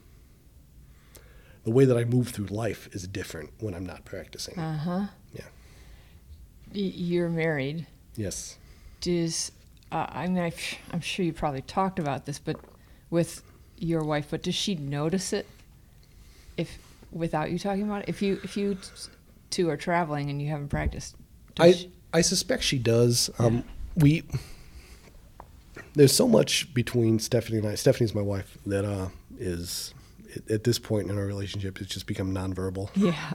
the 1.63 1.71
way 1.71 1.85
that 1.85 1.97
I 1.97 2.05
move 2.05 2.29
through 2.29 2.47
life 2.47 2.89
is 2.91 3.07
different 3.07 3.51
when 3.59 3.75
I'm 3.75 3.85
not 3.85 4.03
practicing. 4.03 4.57
Uh 4.57 4.77
huh. 4.77 5.05
Yeah. 5.33 5.45
You're 6.73 7.29
married. 7.29 7.85
Yes. 8.15 8.57
Does 8.99 9.51
uh, 9.91 10.07
I 10.09 10.27
mean 10.27 10.37
i 10.43 10.53
I'm 10.91 11.01
sure 11.01 11.25
you 11.25 11.33
probably 11.33 11.61
talked 11.61 11.99
about 11.99 12.25
this, 12.25 12.39
but 12.39 12.57
with 13.09 13.43
your 13.77 14.03
wife, 14.03 14.27
but 14.29 14.43
does 14.43 14.55
she 14.55 14.75
notice 14.75 15.33
it 15.33 15.47
if 16.57 16.77
without 17.11 17.51
you 17.51 17.59
talking 17.59 17.83
about 17.83 18.03
it? 18.03 18.09
If 18.09 18.21
you 18.21 18.39
if 18.43 18.55
you 18.55 18.77
two 19.49 19.69
are 19.69 19.77
traveling 19.77 20.29
and 20.29 20.41
you 20.41 20.49
haven't 20.49 20.69
practiced, 20.69 21.15
does 21.55 21.65
I 21.65 21.71
she- 21.77 21.91
I 22.13 22.21
suspect 22.21 22.63
she 22.63 22.77
does. 22.77 23.29
Um, 23.39 23.63
we 23.95 24.23
there's 25.93 26.13
so 26.13 26.27
much 26.27 26.73
between 26.73 27.19
Stephanie 27.19 27.57
and 27.59 27.67
I. 27.67 27.75
Stephanie's 27.75 28.13
my 28.15 28.21
wife 28.21 28.57
that 28.65 28.85
uh, 28.85 29.09
is 29.39 29.93
at 30.49 30.63
this 30.63 30.79
point 30.79 31.09
in 31.09 31.17
our 31.17 31.25
relationship 31.25 31.81
it's 31.81 31.93
just 31.93 32.07
become 32.07 32.33
nonverbal. 32.33 32.89
yeah. 32.95 33.33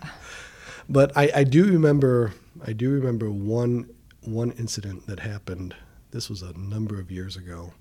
But 0.89 1.13
I, 1.17 1.31
I 1.35 1.45
do 1.45 1.65
remember 1.65 2.33
I 2.65 2.73
do 2.73 2.91
remember 2.91 3.31
one 3.31 3.91
one 4.23 4.53
incident 4.53 5.07
that 5.07 5.21
happened. 5.21 5.75
This 6.17 6.31
was 6.31 6.41
a 6.41 6.55
number 6.55 6.99
of 6.99 7.11
years 7.11 7.37
ago. 7.37 7.75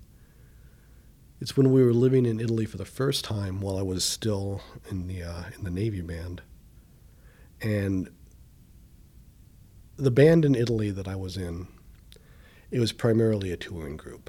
It's 1.40 1.56
when 1.56 1.72
we 1.72 1.82
were 1.82 1.94
living 1.94 2.26
in 2.26 2.38
Italy 2.38 2.66
for 2.66 2.76
the 2.76 2.84
first 2.84 3.24
time 3.24 3.62
while 3.62 3.78
I 3.78 3.82
was 3.82 4.04
still 4.04 4.60
in 4.90 5.06
the 5.06 5.22
uh, 5.22 5.44
in 5.56 5.64
the 5.64 5.70
Navy 5.70 6.02
band, 6.02 6.42
and 7.62 8.10
the 9.96 10.10
band 10.10 10.44
in 10.44 10.54
Italy 10.54 10.90
that 10.90 11.08
I 11.08 11.16
was 11.16 11.38
in, 11.38 11.66
it 12.70 12.78
was 12.78 12.92
primarily 12.92 13.52
a 13.52 13.56
touring 13.56 13.96
group. 13.96 14.28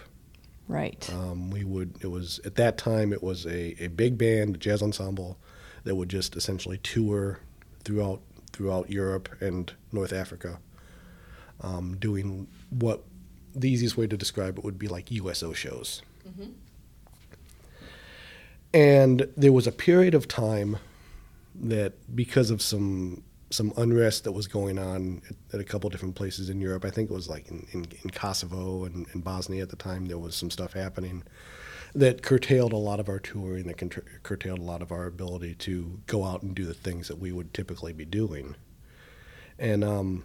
Right. 0.70 1.06
Um, 1.14 1.52
we 1.52 1.66
would 1.66 1.98
it 2.00 2.08
was 2.08 2.40
at 2.46 2.56
that 2.56 2.78
time 2.78 3.12
it 3.12 3.22
was 3.22 3.46
a, 3.46 3.76
a 3.84 3.88
big 3.88 4.18
band 4.18 4.56
a 4.56 4.58
jazz 4.58 4.82
ensemble 4.82 5.38
that 5.84 5.96
would 5.96 6.08
just 6.08 6.38
essentially 6.38 6.78
tour 6.78 7.42
throughout 7.84 8.22
throughout 8.54 8.90
Europe 8.90 9.28
and 9.42 9.74
North 9.92 10.14
Africa, 10.14 10.62
um, 11.60 11.98
doing 11.98 12.48
what 12.70 13.04
the 13.60 13.70
easiest 13.70 13.98
way 13.98 14.08
to 14.08 14.18
describe 14.18 14.58
it 14.58 14.64
would 14.64 14.80
be 14.80 14.88
like 14.88 15.12
USO 15.12 15.54
shows. 15.54 16.02
And 18.74 19.28
there 19.36 19.54
was 19.54 19.68
a 19.68 19.72
period 19.72 20.14
of 20.14 20.28
time 20.28 20.78
that 21.56 21.94
because 22.16 22.52
of 22.52 22.62
some 22.62 23.24
some 23.50 23.72
unrest 23.78 24.26
that 24.26 24.34
was 24.34 24.46
going 24.46 24.78
on 24.78 25.22
at, 25.30 25.56
at 25.56 25.60
a 25.62 25.64
couple 25.64 25.90
different 25.90 26.16
places 26.16 26.50
in 26.50 26.60
Europe, 26.60 26.84
I 26.84 26.90
think 26.90 27.10
it 27.10 27.14
was 27.14 27.30
like 27.30 27.50
in, 27.50 27.66
in, 27.72 27.88
in 28.04 28.10
Kosovo 28.10 28.84
and, 28.84 29.08
and 29.14 29.24
Bosnia 29.24 29.64
at 29.64 29.70
the 29.70 29.78
time, 29.78 30.08
there 30.08 30.18
was 30.18 30.36
some 30.36 30.52
stuff 30.52 30.74
happening 30.74 31.24
that 31.96 32.22
curtailed 32.22 32.74
a 32.74 32.78
lot 32.78 33.00
of 33.00 33.08
our 33.08 33.20
touring, 33.20 33.66
that 33.68 33.78
curtailed 34.24 34.60
a 34.60 34.64
lot 34.64 34.82
of 34.82 34.92
our 34.92 35.06
ability 35.06 35.56
to 35.56 36.00
go 36.08 36.26
out 36.26 36.44
and 36.44 36.54
do 36.54 36.66
the 36.66 36.74
things 36.74 37.08
that 37.08 37.20
we 37.20 37.32
would 37.32 37.54
typically 37.54 37.94
be 37.94 38.06
doing. 38.06 38.56
And 39.58 39.84
um, 39.84 40.24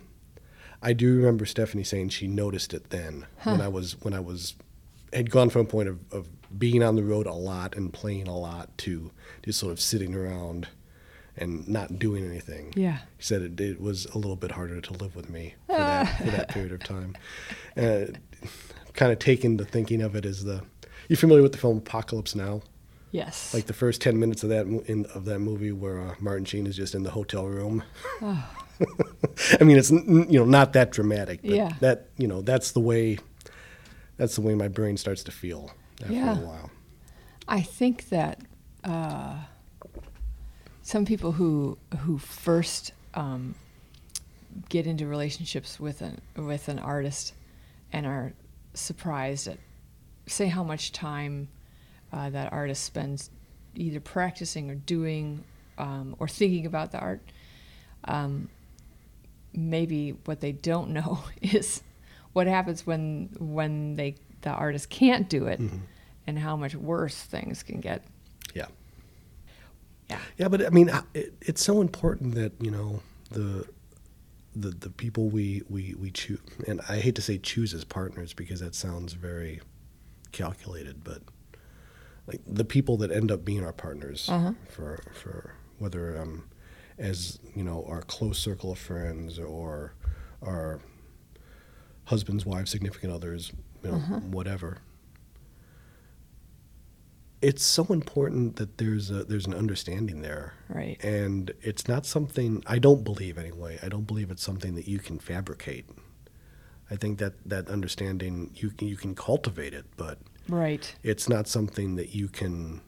I 0.82 0.92
do 0.92 1.16
remember 1.16 1.46
Stephanie 1.46 1.84
saying 1.84 2.08
she 2.10 2.26
noticed 2.26 2.74
it 2.74 2.90
then 2.90 3.26
when 3.44 3.60
I 3.60 3.68
was 3.68 3.96
when 4.02 4.14
I 4.14 4.20
was 4.20 4.54
had 5.12 5.30
gone 5.30 5.50
from 5.50 5.62
a 5.62 5.64
point 5.68 5.88
of, 5.88 5.98
of 6.10 6.28
being 6.58 6.82
on 6.82 6.96
the 6.96 7.04
road 7.04 7.26
a 7.26 7.32
lot 7.32 7.76
and 7.76 7.92
playing 7.92 8.26
a 8.28 8.36
lot 8.36 8.76
to 8.78 9.10
just 9.44 9.58
sort 9.58 9.72
of 9.72 9.80
sitting 9.80 10.14
around 10.14 10.68
and 11.36 11.66
not 11.66 11.98
doing 11.98 12.26
anything. 12.26 12.72
Yeah. 12.76 12.98
He 13.16 13.22
said 13.22 13.42
it, 13.42 13.60
it 13.60 13.80
was 13.80 14.06
a 14.06 14.18
little 14.18 14.36
bit 14.36 14.52
harder 14.52 14.80
to 14.80 14.92
live 14.92 15.16
with 15.16 15.30
me 15.30 15.54
for 15.66 15.76
that, 15.76 16.18
for 16.18 16.30
that 16.30 16.48
period 16.48 16.72
of 16.72 16.80
time. 16.84 17.16
Uh, 17.76 18.06
kind 18.92 19.12
of 19.12 19.18
taking 19.18 19.56
the 19.56 19.64
thinking 19.64 20.02
of 20.02 20.14
it 20.14 20.26
as 20.26 20.44
the. 20.44 20.62
You 21.08 21.16
familiar 21.16 21.42
with 21.42 21.52
the 21.52 21.58
film 21.58 21.78
Apocalypse 21.78 22.34
Now? 22.34 22.62
Yes. 23.10 23.52
Like 23.52 23.66
the 23.66 23.74
first 23.74 24.00
ten 24.00 24.18
minutes 24.18 24.42
of 24.42 24.48
that 24.50 24.66
in, 24.66 25.06
of 25.14 25.24
that 25.26 25.38
movie 25.38 25.72
where 25.72 26.00
uh, 26.00 26.14
Martin 26.20 26.44
Sheen 26.44 26.66
is 26.66 26.76
just 26.76 26.94
in 26.94 27.02
the 27.02 27.10
hotel 27.10 27.46
room. 27.46 27.82
I 29.60 29.64
mean, 29.64 29.76
it's 29.76 29.90
you 29.90 30.26
know 30.38 30.44
not 30.44 30.72
that 30.74 30.90
dramatic, 30.92 31.42
but 31.42 31.50
Yeah. 31.50 31.72
that 31.80 32.08
you 32.16 32.26
know 32.26 32.42
that's 32.42 32.72
the 32.72 32.80
way. 32.80 33.18
That's 34.16 34.34
the 34.36 34.42
way 34.42 34.54
my 34.54 34.68
brain 34.68 34.96
starts 34.96 35.22
to 35.24 35.32
feel 35.32 35.70
after 36.02 36.12
Yeah. 36.12 36.38
a 36.38 36.46
while. 36.46 36.70
I 37.48 37.60
think 37.62 38.08
that 38.10 38.40
uh, 38.84 39.36
some 40.82 41.04
people 41.04 41.32
who 41.32 41.78
who 42.00 42.18
first 42.18 42.92
um, 43.14 43.54
get 44.68 44.86
into 44.86 45.06
relationships 45.06 45.78
with 45.80 46.02
an 46.02 46.20
with 46.36 46.68
an 46.68 46.78
artist 46.78 47.34
and 47.92 48.06
are 48.06 48.32
surprised 48.74 49.48
at 49.48 49.58
say 50.26 50.48
how 50.48 50.62
much 50.62 50.92
time 50.92 51.48
uh, 52.12 52.30
that 52.30 52.52
artist 52.52 52.84
spends 52.84 53.30
either 53.74 54.00
practicing 54.00 54.70
or 54.70 54.74
doing 54.74 55.44
um, 55.78 56.14
or 56.18 56.28
thinking 56.28 56.66
about 56.66 56.92
the 56.92 56.98
art. 56.98 57.20
Um, 58.04 58.48
maybe 59.54 60.12
what 60.24 60.40
they 60.40 60.52
don't 60.52 60.90
know 60.90 61.22
is 61.42 61.82
what 62.32 62.46
happens 62.46 62.86
when 62.86 63.28
when 63.38 63.94
they 63.96 64.16
the 64.42 64.50
artist 64.50 64.88
can't 64.90 65.28
do 65.28 65.46
it 65.46 65.60
and 66.26 66.38
how 66.38 66.56
much 66.56 66.74
worse 66.74 67.16
things 67.22 67.62
can 67.62 67.80
get. 67.80 68.02
Yeah. 68.54 68.66
Yeah. 70.10 70.18
Yeah, 70.36 70.48
but 70.48 70.66
I 70.66 70.70
mean, 70.70 70.90
it, 71.14 71.34
it's 71.40 71.62
so 71.62 71.80
important 71.80 72.34
that 72.34 72.52
you 72.60 72.70
know 72.70 73.00
the 73.30 73.66
the 74.54 74.70
the 74.70 74.90
people 74.90 75.28
we 75.28 75.62
we 75.70 75.94
we 75.94 76.10
choose, 76.10 76.40
and 76.66 76.80
I 76.88 76.98
hate 76.98 77.14
to 77.16 77.22
say 77.22 77.38
choose 77.38 77.72
as 77.72 77.84
partners 77.84 78.32
because 78.34 78.60
that 78.60 78.74
sounds 78.74 79.12
very 79.14 79.60
calculated, 80.32 81.04
but 81.04 81.22
like 82.26 82.40
the 82.46 82.64
people 82.64 82.96
that 82.98 83.10
end 83.10 83.30
up 83.30 83.44
being 83.44 83.64
our 83.64 83.72
partners 83.72 84.28
Uh-huh. 84.28 84.52
for 84.70 85.02
for 85.14 85.54
whether 85.78 86.18
um 86.20 86.44
as 87.02 87.38
you 87.54 87.64
know 87.64 87.84
our 87.88 88.00
close 88.02 88.38
circle 88.38 88.72
of 88.72 88.78
friends 88.78 89.38
or 89.38 89.92
our 90.40 90.80
husbands, 92.04 92.46
wives, 92.46 92.70
significant 92.70 93.12
others, 93.12 93.52
you 93.82 93.90
know, 93.90 93.96
uh-huh. 93.96 94.20
whatever. 94.20 94.78
It's 97.40 97.64
so 97.64 97.84
important 97.86 98.54
that 98.56 98.78
there's 98.78 99.10
a 99.10 99.24
there's 99.24 99.46
an 99.46 99.54
understanding 99.54 100.22
there. 100.22 100.54
Right. 100.68 101.02
and 101.04 101.50
it's 101.60 101.86
not 101.86 102.06
something 102.06 102.62
i 102.66 102.78
don't 102.78 103.04
believe 103.04 103.36
anyway 103.36 103.78
i 103.82 103.88
don't 103.90 104.06
believe 104.06 104.30
it's 104.30 104.42
something 104.42 104.74
that 104.76 104.88
you 104.88 104.98
can 105.00 105.18
fabricate. 105.18 105.84
I 106.90 106.96
think 106.96 107.18
that 107.18 107.34
that 107.46 107.68
understanding 107.68 108.50
you 108.54 108.70
can 108.70 108.88
you 108.88 108.96
can 108.96 109.14
cultivate 109.14 109.74
it 109.74 109.84
but 109.96 110.18
Right. 110.48 110.94
it's 111.02 111.28
not 111.28 111.46
something 111.46 111.96
that 111.96 112.14
you 112.14 112.28
can 112.28 112.80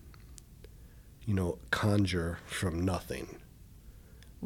you 1.27 1.35
know 1.35 1.59
conjure 1.71 2.39
from 2.47 2.81
nothing 2.85 3.37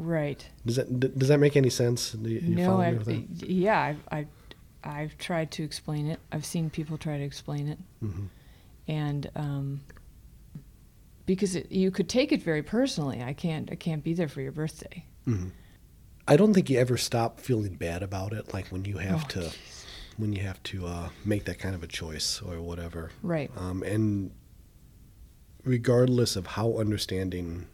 Right. 0.01 0.47
does 0.65 0.77
that 0.77 0.99
d- 0.99 1.11
does 1.17 1.27
that 1.27 1.39
make 1.39 1.57
any 1.57 1.69
sense 1.69 2.13
do 2.13 2.29
you, 2.29 2.55
no, 2.55 2.65
follow 2.65 2.79
me 2.79 2.85
I, 2.87 2.91
with 2.93 3.05
that? 3.05 3.49
yeah, 3.49 3.81
I've, 3.81 3.99
I've, 4.11 4.27
I've 4.83 5.17
tried 5.17 5.51
to 5.51 5.63
explain 5.63 6.07
it. 6.07 6.19
I've 6.31 6.45
seen 6.45 6.69
people 6.69 6.97
try 6.97 7.17
to 7.17 7.23
explain 7.23 7.67
it, 7.67 7.79
Mhm. 8.01 8.29
and 8.87 9.29
um, 9.35 9.81
because 11.25 11.55
it, 11.55 11.69
you 11.71 11.91
could 11.91 12.07
take 12.07 12.31
it 12.31 12.41
very 12.41 12.63
personally. 12.63 13.21
I 13.21 13.33
can't, 13.33 13.69
I 13.71 13.75
can't 13.75 14.03
be 14.03 14.13
there 14.13 14.29
for 14.29 14.41
your 14.41 14.53
birthday. 14.53 15.03
Mhm. 15.27 15.51
I 16.27 16.37
don't 16.37 16.53
think 16.53 16.69
you 16.69 16.79
ever 16.79 16.95
stop 16.97 17.39
feeling 17.39 17.73
bad 17.75 18.01
about 18.03 18.31
it, 18.33 18.53
like 18.53 18.67
when 18.67 18.85
you 18.85 18.99
have 18.99 19.25
Oh, 19.25 19.27
to, 19.29 19.51
when 20.17 20.31
you 20.31 20.41
have 20.43 20.61
to 20.63 20.85
uh, 20.87 21.09
make 21.25 21.43
that 21.45 21.59
kind 21.59 21.75
of 21.75 21.83
a 21.83 21.87
choice 21.87 22.41
or 22.41 22.61
whatever. 22.61 23.09
Right. 23.21 23.51
Um, 23.57 23.83
and 23.83 24.31
regardless 25.63 26.35
of 26.35 26.47
how 26.47 26.77
understanding 26.77 27.67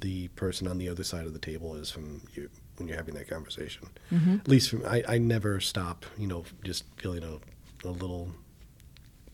the 0.00 0.28
person 0.28 0.68
on 0.68 0.78
the 0.78 0.88
other 0.88 1.04
side 1.04 1.26
of 1.26 1.32
the 1.32 1.38
table 1.38 1.74
is 1.74 1.90
from 1.90 2.20
you 2.34 2.48
when 2.76 2.86
you're 2.88 2.96
having 2.96 3.14
that 3.14 3.28
conversation, 3.28 3.88
Mm-hmm. 4.12 4.36
at 4.36 4.48
least 4.48 4.70
from 4.70 4.84
I, 4.86 5.02
I 5.08 5.18
never 5.18 5.60
stop, 5.60 6.06
you 6.16 6.26
know, 6.26 6.44
just 6.62 6.84
feeling 6.96 7.24
a, 7.24 7.86
a 7.86 7.90
little, 7.90 8.30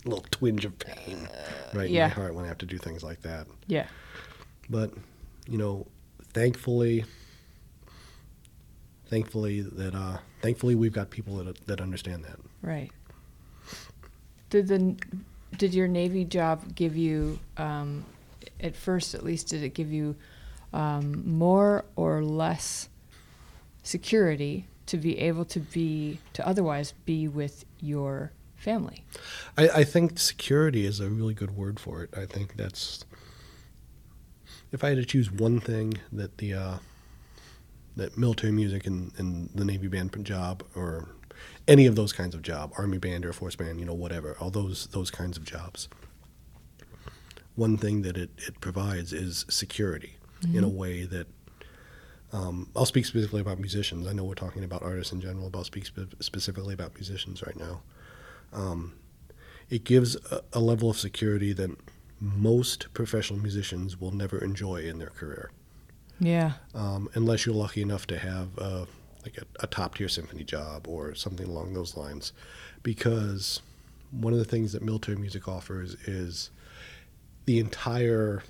little 0.05 0.25
twinge 0.31 0.65
of 0.65 0.79
pain 0.79 1.29
right 1.75 1.91
yeah. 1.91 2.05
in 2.05 2.11
my 2.11 2.15
heart 2.15 2.35
when 2.35 2.45
I 2.45 2.49
have 2.49 2.59
to 2.59 2.67
do 2.67 2.79
things 2.79 3.03
like 3.03 3.23
that. 3.23 3.47
Yeah. 3.67 3.87
But 4.71 4.93
you 5.47 5.59
know, 5.59 5.87
thankfully, 6.33 7.05
thankfully 9.09 9.61
that 9.61 9.95
uh, 9.95 10.19
thankfully 10.41 10.75
we've 10.75 10.93
got 10.93 11.11
people 11.11 11.37
that 11.37 11.67
that 11.67 11.81
understand 11.81 12.25
that. 12.25 12.39
Right. 12.63 12.91
Did 14.51 14.69
the 14.69 14.97
did 15.59 15.75
your 15.75 15.89
Navy 15.89 16.25
job 16.25 16.75
give 16.75 16.97
you 16.97 17.39
um, 17.57 18.05
at 18.61 18.75
first 18.75 19.15
at 19.15 19.23
least 19.25 19.49
did 19.49 19.63
it 19.63 19.75
give 19.75 19.93
you 19.93 20.17
um, 20.75 21.23
more 21.25 21.85
or 21.95 22.23
less 22.23 22.89
security 23.85 24.67
to 24.87 24.97
be 24.99 25.19
able 25.21 25.45
to 25.47 25.61
be 25.61 26.19
to 26.35 26.47
otherwise 26.47 26.93
be 27.07 27.29
with 27.29 27.65
your 27.81 28.33
family. 28.57 29.05
I, 29.57 29.69
I 29.69 29.85
think 29.85 30.19
security 30.19 30.85
is 30.85 31.01
a 31.01 31.09
really 31.09 31.33
good 31.33 31.57
word 31.57 31.79
for 31.79 32.03
it. 32.03 32.11
I 32.17 32.27
think 32.27 32.57
that's 32.57 33.05
if 34.73 34.83
I 34.83 34.89
had 34.89 34.99
to 34.99 35.05
choose 35.05 35.31
one 35.31 35.61
thing 35.61 35.95
that 36.13 36.39
the 36.39 36.55
uh, 36.55 36.75
that 37.97 38.19
military 38.19 38.53
music 38.53 38.87
and, 38.87 39.13
and 39.17 39.51
the 39.55 39.65
Navy 39.65 39.87
band 39.87 40.13
job 40.25 40.65
or 40.75 41.09
any 41.69 41.87
of 41.87 41.95
those 41.95 42.13
kinds 42.13 42.35
of 42.35 42.43
job, 42.43 42.73
Army 42.77 42.99
band, 42.99 43.25
Air 43.25 43.33
Force 43.33 43.55
band, 43.55 43.79
you 43.79 43.87
know, 43.87 43.95
whatever, 43.95 44.37
all 44.41 44.51
those 44.51 44.89
those 44.89 45.11
kinds 45.11 45.37
of 45.37 45.45
jobs. 45.45 45.89
One 47.55 47.77
thing 47.77 48.03
that 48.03 48.17
it, 48.17 48.31
it 48.49 48.61
provides 48.61 49.13
is 49.13 49.47
security 49.49 50.17
mm-hmm. 50.47 50.59
in 50.59 50.65
a 50.65 50.69
way 50.69 51.05
that 51.05 51.27
um, 52.33 52.69
I'll 52.75 52.87
speak 52.87 53.07
specifically 53.07 53.41
about 53.41 53.61
musicians. 53.61 54.09
I 54.09 54.13
know 54.13 54.25
we're 54.25 54.35
talking 54.35 54.65
about 54.65 54.83
artists 54.83 55.13
in 55.13 55.21
general, 55.21 55.51
but 55.51 55.59
I'll 55.59 55.65
speak 55.65 55.87
spe- 55.87 56.21
specifically 56.21 56.75
about 56.75 56.95
musicians 56.95 57.43
right 57.47 57.57
now. 57.57 57.83
Um, 58.53 58.95
it 59.71 59.85
gives 59.85 60.17
a, 60.31 60.43
a, 60.53 60.61
level 60.61 60.91
of 60.91 60.99
security 60.99 61.53
that 61.53 61.71
most 62.21 62.93
professional 62.93 63.39
musicians 63.39 64.01
will 64.01 64.11
never 64.11 64.39
enjoy 64.39 64.77
in 64.83 64.99
their 64.99 65.11
career. 65.11 65.51
Yeah. 66.19 66.53
Um, 66.75 67.09
unless 67.15 67.47
you're 67.47 67.55
lucky 67.55 67.83
enough 67.83 68.07
to 68.09 68.19
have 68.19 68.57
a, 68.59 68.87
like 69.23 69.39
a, 69.39 69.45
a 69.61 69.67
top 69.67 69.97
tier 69.97 70.09
symphony 70.09 70.45
job 70.45 70.89
or 70.89 71.15
something 71.15 71.47
along 71.47 71.75
those 71.75 71.97
lines, 71.97 72.33
because 72.83 73.61
one 74.11 74.33
of 74.33 74.39
the 74.39 74.45
things 74.45 74.73
that 74.73 74.83
military 74.83 75.19
music 75.19 75.49
offers 75.49 75.95
is 76.07 76.51
the 77.47 77.59
entire 77.59 78.43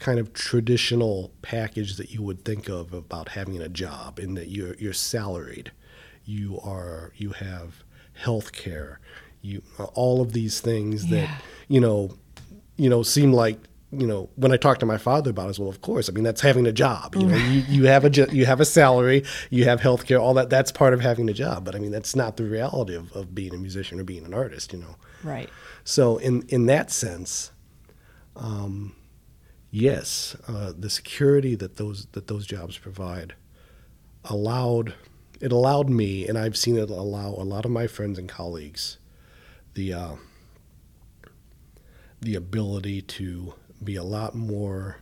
kind 0.00 0.18
of 0.18 0.32
traditional 0.32 1.30
package 1.42 1.96
that 1.96 2.10
you 2.10 2.22
would 2.22 2.44
think 2.44 2.68
of 2.68 2.92
about 2.92 3.28
having 3.28 3.60
a 3.60 3.68
job 3.68 4.18
in 4.18 4.34
that 4.34 4.48
you're 4.48 4.74
you're 4.74 4.92
salaried 4.92 5.70
you 6.24 6.58
are 6.60 7.12
you 7.16 7.30
have 7.30 7.84
health 8.14 8.52
care 8.52 8.98
you 9.42 9.62
all 9.94 10.20
of 10.20 10.32
these 10.32 10.60
things 10.60 11.04
yeah. 11.04 11.26
that 11.26 11.42
you 11.68 11.80
know 11.80 12.16
you 12.76 12.88
know 12.88 13.02
seem 13.02 13.32
like 13.32 13.58
you 13.92 14.06
know 14.06 14.28
when 14.36 14.52
I 14.52 14.56
talk 14.56 14.78
to 14.78 14.86
my 14.86 14.98
father 14.98 15.30
about 15.30 15.46
it, 15.46 15.50
as 15.50 15.58
well, 15.58 15.68
of 15.68 15.80
course, 15.80 16.08
I 16.08 16.12
mean 16.12 16.22
that's 16.22 16.40
having 16.40 16.66
a 16.66 16.72
job. 16.72 17.16
You 17.16 17.26
know, 17.26 17.36
you, 17.36 17.60
you 17.68 17.86
have 17.86 18.04
a 18.04 18.10
you 18.32 18.46
have 18.46 18.60
a 18.60 18.64
salary, 18.64 19.24
you 19.50 19.64
have 19.64 19.80
health 19.80 20.06
care, 20.06 20.18
all 20.18 20.34
that. 20.34 20.48
That's 20.48 20.70
part 20.70 20.94
of 20.94 21.00
having 21.00 21.28
a 21.28 21.32
job. 21.32 21.64
But 21.64 21.74
I 21.74 21.80
mean 21.80 21.90
that's 21.90 22.14
not 22.14 22.36
the 22.36 22.44
reality 22.44 22.94
of, 22.94 23.10
of 23.12 23.34
being 23.34 23.52
a 23.52 23.58
musician 23.58 23.98
or 23.98 24.04
being 24.04 24.24
an 24.24 24.32
artist. 24.32 24.72
You 24.72 24.78
know. 24.78 24.96
Right. 25.24 25.50
So 25.82 26.18
in 26.18 26.42
in 26.48 26.66
that 26.66 26.92
sense, 26.92 27.50
um, 28.36 28.94
yes, 29.70 30.36
uh, 30.48 30.72
the 30.76 30.90
security 30.90 31.54
that 31.56 31.76
those 31.76 32.06
that 32.12 32.26
those 32.26 32.46
jobs 32.46 32.78
provide 32.78 33.34
allowed 34.24 34.94
it 35.40 35.52
allowed 35.52 35.88
me, 35.88 36.28
and 36.28 36.36
I've 36.36 36.56
seen 36.56 36.76
it 36.76 36.90
allow 36.90 37.28
a 37.30 37.44
lot 37.44 37.64
of 37.64 37.70
my 37.70 37.86
friends 37.86 38.18
and 38.18 38.28
colleagues, 38.28 38.98
the 39.74 39.92
uh, 39.94 40.12
the 42.20 42.34
ability 42.34 43.02
to 43.02 43.54
be 43.82 43.96
a 43.96 44.04
lot 44.04 44.34
more 44.34 44.98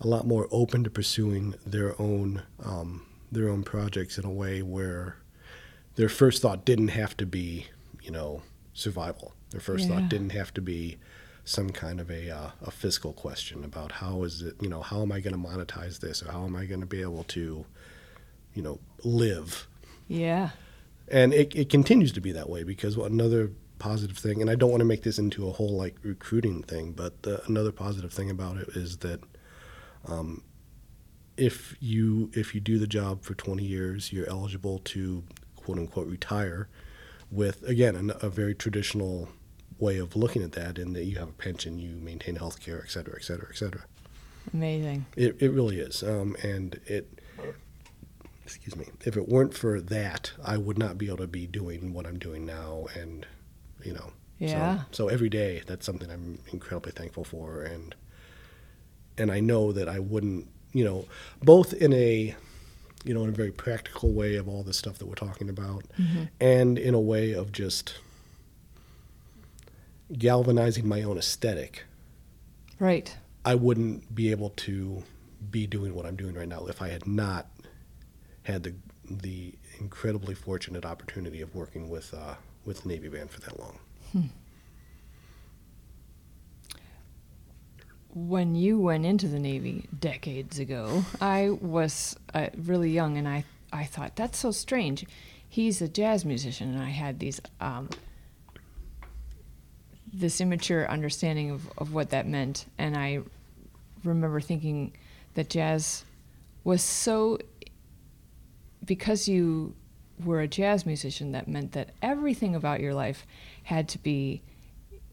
a 0.00 0.06
lot 0.06 0.26
more 0.26 0.48
open 0.50 0.84
to 0.84 0.90
pursuing 0.90 1.54
their 1.66 2.00
own 2.00 2.42
um, 2.64 3.04
their 3.30 3.48
own 3.48 3.62
projects 3.62 4.16
in 4.16 4.24
a 4.24 4.30
way 4.30 4.62
where 4.62 5.16
their 5.96 6.08
first 6.08 6.40
thought 6.40 6.64
didn't 6.64 6.88
have 6.88 7.16
to 7.16 7.26
be 7.26 7.66
you 8.02 8.10
know 8.10 8.42
survival 8.72 9.34
their 9.50 9.60
first 9.60 9.88
yeah. 9.88 10.00
thought 10.00 10.08
didn't 10.08 10.30
have 10.30 10.52
to 10.54 10.60
be 10.60 10.98
some 11.44 11.70
kind 11.70 11.98
of 11.98 12.10
a, 12.10 12.30
uh, 12.30 12.50
a 12.62 12.70
fiscal 12.70 13.12
question 13.14 13.64
about 13.64 13.92
how 13.92 14.22
is 14.22 14.42
it, 14.42 14.54
you 14.60 14.68
know, 14.68 14.82
how 14.82 15.00
am 15.00 15.10
I 15.10 15.20
going 15.20 15.32
to 15.32 15.48
monetize 15.48 16.00
this 16.00 16.22
or 16.22 16.30
how 16.30 16.44
am 16.44 16.54
I 16.54 16.66
going 16.66 16.80
to 16.80 16.86
be 16.86 17.00
able 17.00 17.24
to, 17.24 17.64
you 18.52 18.62
know, 18.62 18.78
live. 19.02 19.66
Yeah. 20.08 20.50
And 21.10 21.32
it, 21.32 21.54
it 21.56 21.70
continues 21.70 22.12
to 22.12 22.20
be 22.20 22.32
that 22.32 22.50
way 22.50 22.64
because 22.64 22.96
another 22.96 23.50
positive 23.78 24.18
thing, 24.18 24.42
and 24.42 24.50
I 24.50 24.56
don't 24.56 24.70
want 24.70 24.80
to 24.80 24.86
make 24.86 25.04
this 25.04 25.18
into 25.18 25.48
a 25.48 25.52
whole 25.52 25.76
like 25.76 25.96
recruiting 26.02 26.62
thing, 26.62 26.92
but 26.92 27.22
the, 27.22 27.42
another 27.46 27.72
positive 27.72 28.12
thing 28.12 28.28
about 28.28 28.58
it 28.58 28.68
is 28.70 28.98
that 28.98 29.20
um, 30.06 30.42
if 31.38 31.76
you 31.80 32.30
if 32.34 32.54
you 32.54 32.60
do 32.60 32.78
the 32.78 32.86
job 32.86 33.22
for 33.22 33.34
20 33.34 33.64
years, 33.64 34.12
you're 34.12 34.28
eligible 34.28 34.80
to 34.84 35.22
quote 35.56 35.78
unquote 35.78 36.08
retire 36.08 36.68
with 37.30 37.62
again 37.62 38.10
a, 38.10 38.26
a 38.26 38.28
very 38.28 38.54
traditional 38.54 39.28
way 39.78 39.98
of 39.98 40.16
looking 40.16 40.42
at 40.42 40.52
that 40.52 40.78
in 40.78 40.92
that 40.92 41.04
you 41.04 41.18
have 41.18 41.28
a 41.28 41.32
pension, 41.32 41.78
you 41.78 41.96
maintain 42.00 42.36
health 42.36 42.60
care, 42.60 42.82
et 42.84 42.90
cetera, 42.90 43.14
et 43.16 43.24
cetera, 43.24 43.48
et 43.50 43.56
cetera. 43.56 43.82
Amazing. 44.52 45.06
It, 45.16 45.40
it 45.40 45.50
really 45.50 45.78
is. 45.78 46.02
Um, 46.02 46.36
and 46.42 46.80
it, 46.86 47.20
excuse 48.44 48.74
me, 48.76 48.86
if 49.04 49.16
it 49.16 49.28
weren't 49.28 49.54
for 49.54 49.80
that, 49.80 50.32
I 50.44 50.56
would 50.56 50.78
not 50.78 50.98
be 50.98 51.06
able 51.06 51.18
to 51.18 51.26
be 51.26 51.46
doing 51.46 51.92
what 51.92 52.06
I'm 52.06 52.18
doing 52.18 52.44
now. 52.44 52.86
And, 52.94 53.26
you 53.84 53.92
know, 53.92 54.12
yeah. 54.38 54.78
So, 54.90 55.04
so 55.04 55.08
every 55.08 55.28
day 55.28 55.62
that's 55.66 55.84
something 55.84 56.10
I'm 56.10 56.38
incredibly 56.52 56.92
thankful 56.92 57.24
for. 57.24 57.62
And, 57.62 57.94
and 59.16 59.30
I 59.30 59.40
know 59.40 59.72
that 59.72 59.88
I 59.88 59.98
wouldn't, 59.98 60.48
you 60.72 60.84
know, 60.84 61.06
both 61.42 61.72
in 61.72 61.92
a, 61.92 62.34
you 63.04 63.14
know, 63.14 63.22
in 63.22 63.28
a 63.28 63.32
very 63.32 63.52
practical 63.52 64.12
way 64.12 64.34
of 64.34 64.48
all 64.48 64.62
the 64.62 64.72
stuff 64.72 64.98
that 64.98 65.06
we're 65.06 65.14
talking 65.14 65.48
about, 65.48 65.84
mm-hmm. 65.98 66.24
and 66.40 66.78
in 66.78 66.94
a 66.94 67.00
way 67.00 67.32
of 67.32 67.52
just 67.52 67.94
galvanizing 70.16 70.86
my 70.86 71.02
own 71.02 71.18
aesthetic, 71.18 71.84
right, 72.78 73.16
I 73.44 73.54
wouldn't 73.54 74.14
be 74.14 74.30
able 74.30 74.50
to 74.50 75.02
be 75.50 75.66
doing 75.66 75.94
what 75.94 76.06
I'm 76.06 76.16
doing 76.16 76.34
right 76.34 76.48
now 76.48 76.66
if 76.66 76.82
I 76.82 76.88
had 76.88 77.06
not 77.06 77.46
had 78.42 78.62
the 78.62 78.74
the 79.10 79.54
incredibly 79.78 80.34
fortunate 80.34 80.84
opportunity 80.84 81.40
of 81.40 81.54
working 81.54 81.88
with 81.88 82.12
uh, 82.14 82.34
with 82.64 82.86
Navy 82.86 83.08
Band 83.08 83.30
for 83.30 83.40
that 83.40 83.58
long. 83.58 83.78
Hmm. 84.12 84.22
When 88.14 88.54
you 88.54 88.80
went 88.80 89.04
into 89.04 89.28
the 89.28 89.38
Navy 89.38 89.88
decades 89.98 90.58
ago, 90.58 91.04
I 91.20 91.50
was 91.50 92.16
uh, 92.34 92.48
really 92.56 92.90
young, 92.90 93.16
and 93.16 93.28
I 93.28 93.44
I 93.72 93.84
thought 93.84 94.16
that's 94.16 94.38
so 94.38 94.50
strange. 94.50 95.06
He's 95.48 95.80
a 95.80 95.88
jazz 95.88 96.24
musician, 96.24 96.74
and 96.74 96.82
I 96.82 96.90
had 96.90 97.18
these 97.18 97.40
um, 97.60 97.88
this 100.12 100.40
immature 100.40 100.88
understanding 100.88 101.50
of, 101.50 101.68
of 101.78 101.92
what 101.92 102.10
that 102.10 102.26
meant. 102.26 102.66
And 102.78 102.96
I 102.96 103.20
remember 104.04 104.40
thinking 104.40 104.92
that 105.34 105.50
jazz 105.50 106.04
was 106.64 106.82
so, 106.82 107.38
because 108.84 109.28
you 109.28 109.74
were 110.24 110.40
a 110.40 110.48
jazz 110.48 110.86
musician, 110.86 111.32
that 111.32 111.48
meant 111.48 111.72
that 111.72 111.90
everything 112.02 112.54
about 112.54 112.80
your 112.80 112.94
life 112.94 113.26
had 113.64 113.88
to 113.90 113.98
be 113.98 114.42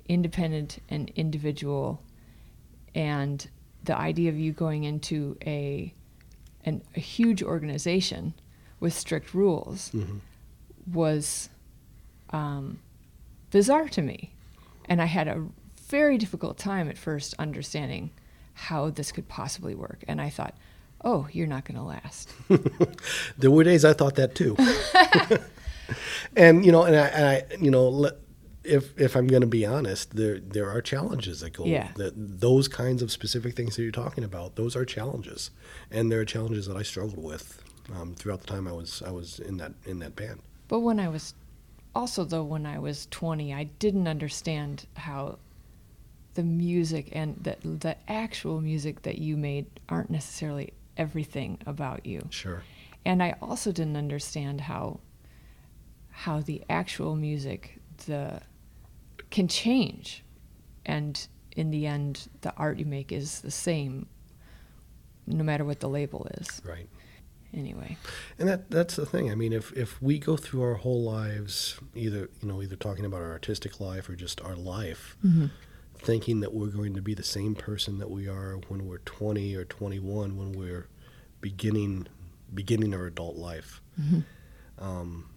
independent 0.08 0.80
and 0.90 1.12
individual. 1.16 2.02
And 2.94 3.48
the 3.84 3.98
idea 3.98 4.30
of 4.30 4.38
you 4.38 4.52
going 4.52 4.84
into 4.84 5.38
a, 5.46 5.94
an, 6.64 6.82
a 6.96 7.00
huge 7.00 7.44
organization 7.44 8.34
with 8.80 8.94
strict 8.94 9.34
rules 9.34 9.92
mm-hmm. 9.94 10.18
was 10.92 11.50
um, 12.32 12.80
bizarre 13.52 13.88
to 13.90 14.02
me. 14.02 14.32
And 14.88 15.02
I 15.02 15.06
had 15.06 15.28
a 15.28 15.46
very 15.88 16.18
difficult 16.18 16.58
time 16.58 16.90
at 16.90 16.98
first 16.98 17.34
understanding 17.40 18.12
how 18.54 18.90
this 18.90 19.12
could 19.12 19.28
possibly 19.28 19.76
work. 19.76 20.04
And 20.08 20.22
I 20.22 20.30
thought, 20.30 20.56
oh, 21.04 21.28
you're 21.32 21.48
not 21.48 21.66
going 21.66 21.78
to 21.78 21.84
last. 21.84 22.34
there 23.38 23.52
were 23.52 23.64
days 23.64 23.86
I 23.86 23.94
thought 23.94 24.16
that 24.16 24.36
too. 24.36 24.56
and 26.36 26.66
you 26.66 26.72
know, 26.72 26.84
and 26.84 26.96
I, 26.96 27.08
and 27.08 27.26
I 27.26 27.44
you 27.60 27.70
know, 27.70 28.10
if 28.64 29.00
if 29.00 29.16
I'm 29.16 29.28
going 29.28 29.42
to 29.42 29.48
be 29.48 29.66
honest, 29.66 30.16
there 30.16 30.40
there 30.40 30.70
are 30.70 30.82
challenges 30.82 31.42
that 31.42 31.54
go. 31.54 31.66
Yeah. 31.66 31.90
That 31.96 32.14
those 32.16 32.68
kinds 32.68 33.02
of 33.02 33.12
specific 33.12 33.56
things 33.56 33.76
that 33.76 33.84
you're 33.84 33.92
talking 33.92 34.24
about, 34.24 34.56
those 34.56 34.76
are 34.76 34.86
challenges, 34.86 35.52
and 35.92 36.12
there 36.12 36.20
are 36.20 36.26
challenges 36.26 36.66
that 36.68 36.76
I 36.76 36.84
struggled 36.84 37.24
with 37.24 37.62
um, 37.94 38.16
throughout 38.16 38.42
the 38.42 38.48
time 38.48 38.68
I 38.68 38.72
was 38.72 39.04
I 39.06 39.12
was 39.12 39.40
in 39.40 39.58
that 39.58 39.74
in 39.86 40.00
that 40.00 40.16
band. 40.16 40.40
But 40.68 40.80
when 40.80 41.00
I 41.00 41.08
was 41.08 41.36
also 41.96 42.26
though 42.26 42.44
when 42.44 42.66
I 42.66 42.78
was 42.78 43.08
20, 43.12 43.54
I 43.54 43.64
didn't 43.64 44.08
understand 44.08 44.86
how 44.96 45.40
the 46.34 46.44
music 46.44 47.10
and 47.14 47.38
the 47.42 47.56
the 47.64 47.96
actual 48.12 48.60
music 48.60 49.04
that 49.04 49.18
you 49.18 49.38
made 49.38 49.66
aren't 49.88 50.10
necessarily 50.10 50.74
everything 50.98 51.58
about 51.66 52.06
you. 52.06 52.28
Sure. 52.30 52.62
And 53.06 53.24
I 53.24 53.36
also 53.42 53.72
didn't 53.72 53.96
understand 53.96 54.62
how 54.62 55.00
how 56.12 56.42
the 56.42 56.64
actual 56.70 57.16
music 57.16 57.80
the 58.06 58.42
can 59.30 59.48
change 59.48 60.24
and 60.86 61.28
in 61.56 61.72
the 61.72 61.88
end 61.88 62.28
the 62.42 62.54
art 62.58 62.78
you 62.78 62.86
make 62.86 63.12
is 63.12 63.40
the 63.42 63.52
same 63.52 64.06
no 65.28 65.44
matter 65.44 65.64
what 65.64 65.80
the 65.80 65.90
label 65.90 66.28
is. 66.38 66.62
Right 66.66 66.90
anyway. 67.56 67.98
And 68.38 68.48
that 68.48 68.70
that's 68.70 68.96
the 68.96 69.06
thing. 69.06 69.32
I 69.32 69.36
mean, 69.36 69.54
if 69.54 69.72
if 69.74 70.02
we 70.02 70.20
go 70.20 70.38
through 70.38 70.64
our 70.64 70.76
whole 70.76 71.04
lives, 71.04 71.80
either 71.94 72.30
you 72.42 72.48
know, 72.48 72.62
either 72.62 72.76
talking 72.76 73.06
about 73.06 73.22
our 73.22 73.32
artistic 73.32 73.80
life 73.80 74.10
or 74.10 74.16
just 74.16 74.42
our 74.42 74.56
life, 74.56 75.18
mm-hmm. 75.26 75.48
thinking 75.98 76.42
that 76.42 76.54
we're 76.54 76.68
going 76.68 76.94
to 76.94 77.02
be 77.02 77.14
the 77.14 77.24
same 77.24 77.56
person 77.56 78.00
that 78.00 78.10
we 78.10 78.28
are 78.28 78.60
when 78.68 78.88
we're 78.88 79.00
20 79.00 79.56
or 79.56 79.66
21, 79.66 80.38
when 80.38 80.52
we're 80.54 80.88
beginning 81.42 82.08
beginning 82.54 82.94
our 82.94 83.06
adult 83.06 83.36
life. 83.36 83.82
Um, 84.78 85.30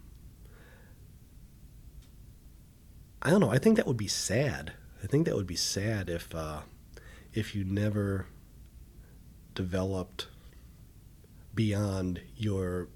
I 3.23 3.31
don't 3.31 3.41
know. 3.41 3.51
I 3.51 3.59
think 3.59 3.77
that 3.77 3.87
would 3.87 3.97
be 3.97 4.09
sad. 4.09 4.73
I 5.03 5.07
think 5.07 5.27
that 5.27 5.37
would 5.37 5.47
be 5.47 5.57
sad 5.57 6.09
if 6.09 6.35
uh, 6.35 6.61
if 7.33 7.55
you 7.55 7.65
never 7.65 8.27
developed 9.55 10.29
beyond 11.59 12.21
your 12.37 12.87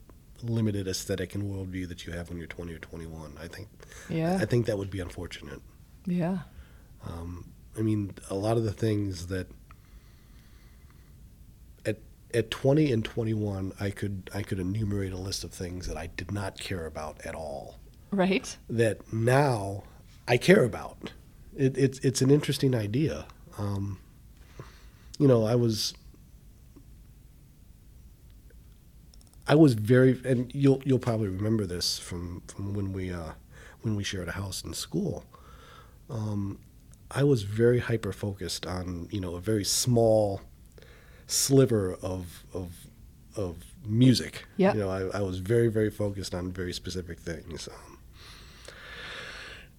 limited 0.41 0.87
aesthetic 0.87 1.35
and 1.35 1.43
worldview 1.43 1.89
that 1.89 2.07
you 2.07 2.13
have 2.13 2.29
when 2.29 2.39
you're 2.39 2.47
20 2.47 2.73
or 2.73 2.79
21. 2.79 3.35
I 3.43 3.49
think 3.49 3.67
Yeah. 4.09 4.39
I 4.41 4.45
think 4.45 4.67
that 4.67 4.79
would 4.79 4.89
be 4.91 5.01
unfortunate. 5.01 5.61
yeah. 6.07 6.39
I 7.77 7.81
mean, 7.81 8.13
a 8.31 8.35
lot 8.35 8.57
of 8.59 8.63
the 8.65 8.73
things 8.73 9.27
that 9.29 9.49
at 11.85 11.99
at 12.35 12.51
20 12.51 12.93
and 12.93 13.05
21, 13.05 13.73
I 13.81 13.91
could 13.91 14.31
I 14.35 14.43
could 14.43 14.61
enumerate 14.61 15.13
a 15.13 15.17
list 15.17 15.43
of 15.43 15.53
things 15.53 15.87
that 15.89 15.97
I 15.97 16.07
did 16.09 16.31
not 16.31 16.61
care 16.61 16.87
about 16.87 17.21
at 17.27 17.35
all. 17.35 17.79
Right. 18.13 18.57
That 18.71 19.13
now 19.13 19.85
I 20.29 20.37
care 20.37 20.65
about. 20.65 21.13
It, 21.57 21.77
it's 21.79 21.99
it's 22.01 22.23
an 22.23 22.31
interesting 22.31 22.75
idea. 22.75 23.27
Um, 23.59 23.99
you 25.19 25.27
know, 25.27 25.45
I 25.45 25.55
was 25.55 25.95
I 29.47 29.55
was 29.55 29.75
very, 29.75 30.21
and 30.25 30.53
you'll 30.55 30.83
you'll 30.85 30.99
probably 30.99 31.29
remember 31.29 31.67
this 31.67 31.99
from 31.99 32.43
from 32.47 32.75
when 32.75 32.93
we 32.93 33.13
uh, 33.13 33.33
when 33.83 33.97
we 33.97 34.05
shared 34.05 34.29
a 34.29 34.33
house 34.33 34.63
in 34.63 34.75
school. 34.75 35.25
Um, 36.09 36.59
I 37.11 37.25
was 37.25 37.43
very 37.43 37.81
hyper 37.81 38.13
focused 38.13 38.67
on 38.67 39.09
you 39.11 39.21
know 39.21 39.35
a 39.35 39.41
very 39.41 39.65
small 39.65 40.41
sliver 41.27 41.95
of 42.03 42.45
of 42.55 42.87
of 43.37 43.57
music. 43.85 44.47
Yeah. 44.57 44.75
You 44.75 44.81
know, 44.81 44.91
I, 44.91 45.19
I 45.19 45.21
was 45.23 45.39
very 45.39 45.69
very 45.69 45.91
focused 45.91 46.35
on 46.35 46.53
very 46.53 46.73
specific 46.73 47.19
things. 47.19 47.69
Um, 47.69 47.99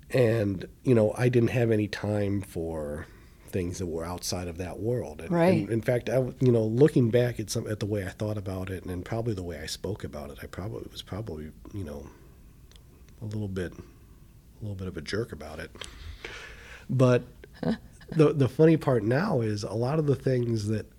and 0.09 0.67
you 0.83 0.93
know, 0.93 1.13
I 1.17 1.29
didn't 1.29 1.49
have 1.49 1.71
any 1.71 1.87
time 1.87 2.41
for 2.41 3.07
things 3.53 3.77
that 3.77 3.85
were 3.85 4.03
outside 4.03 4.49
of 4.49 4.57
that 4.57 4.79
world. 4.79 5.21
And, 5.21 5.31
Right. 5.31 5.53
and 5.61 5.69
in 5.69 5.81
fact, 5.81 6.09
I 6.09 6.17
you 6.41 6.51
know, 6.51 6.63
looking 6.65 7.09
back 7.09 7.39
at 7.39 7.49
some 7.49 7.65
at 7.67 7.79
the 7.79 7.85
way 7.85 8.03
I 8.05 8.09
thought 8.09 8.37
about 8.37 8.69
it, 8.69 8.83
and 8.83 9.05
probably 9.05 9.33
the 9.33 9.43
way 9.43 9.59
I 9.59 9.67
spoke 9.67 10.03
about 10.03 10.29
it, 10.31 10.39
I 10.43 10.47
probably 10.47 10.85
was 10.91 11.01
probably 11.01 11.51
you 11.73 11.83
know 11.85 12.07
a 13.21 13.25
little 13.25 13.47
bit 13.47 13.71
a 13.71 14.61
little 14.61 14.75
bit 14.75 14.87
of 14.87 14.97
a 14.97 15.01
jerk 15.01 15.31
about 15.31 15.59
it. 15.59 15.71
But 16.89 17.23
the 18.09 18.33
the 18.33 18.49
funny 18.49 18.75
part 18.75 19.03
now 19.03 19.39
is 19.39 19.63
a 19.63 19.73
lot 19.73 19.99
of 19.99 20.05
the 20.07 20.15
things 20.15 20.67
that 20.67 20.91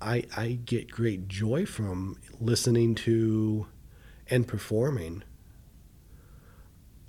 I 0.00 0.24
I 0.36 0.58
get 0.64 0.90
great 0.90 1.28
joy 1.28 1.66
from 1.66 2.16
listening 2.40 2.94
to 2.96 3.66
and 4.30 4.46
performing 4.48 5.22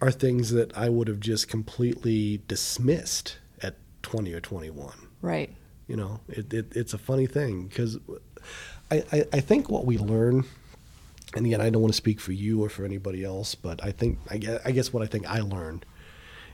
are 0.01 0.11
things 0.11 0.51
that 0.51 0.75
I 0.77 0.87
would 0.89 1.07
have 1.07 1.19
just 1.19 1.49
completely 1.49 2.41
dismissed 2.47 3.37
20 4.09 4.33
or 4.33 4.41
21. 4.41 4.93
Right. 5.21 5.53
You 5.87 5.95
know, 5.95 6.19
it, 6.27 6.51
it 6.53 6.71
it's 6.75 6.93
a 6.93 6.97
funny 6.97 7.27
thing 7.27 7.67
because 7.67 7.97
I, 8.91 9.03
I, 9.11 9.25
I 9.33 9.39
think 9.39 9.69
what 9.69 9.85
we 9.85 9.97
learn, 9.99 10.45
and 11.35 11.45
again, 11.45 11.61
I 11.61 11.69
don't 11.69 11.81
want 11.81 11.93
to 11.93 11.97
speak 11.97 12.19
for 12.19 12.31
you 12.31 12.63
or 12.63 12.69
for 12.69 12.85
anybody 12.85 13.23
else, 13.23 13.53
but 13.55 13.83
I 13.83 13.91
think 13.91 14.17
I 14.29 14.37
guess, 14.37 14.61
I 14.65 14.71
guess 14.71 14.91
what 14.93 15.03
I 15.03 15.05
think 15.05 15.27
I 15.29 15.39
learned 15.41 15.85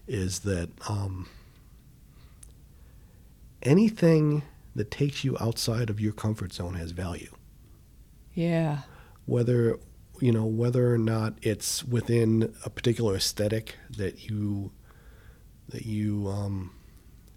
is 0.08 0.40
that 0.40 0.70
um, 0.90 1.28
anything 3.64 4.44
that 4.76 4.92
takes 4.92 5.24
you 5.24 5.38
outside 5.40 5.90
of 5.90 6.00
your 6.00 6.12
comfort 6.14 6.54
zone 6.54 6.76
has 6.76 6.92
value 6.92 7.34
Yeah. 8.34 8.80
whether 9.26 9.80
you 10.22 10.32
know 10.32 10.46
whether 10.46 10.94
or 10.94 10.98
not 10.98 11.38
it's 11.42 11.84
within 11.84 12.54
a 12.64 12.70
particular 12.70 13.16
aesthetic 13.16 13.76
that 13.90 14.30
you 14.30 14.72
that 15.70 15.86
you 15.86 16.28
um, 16.30 16.72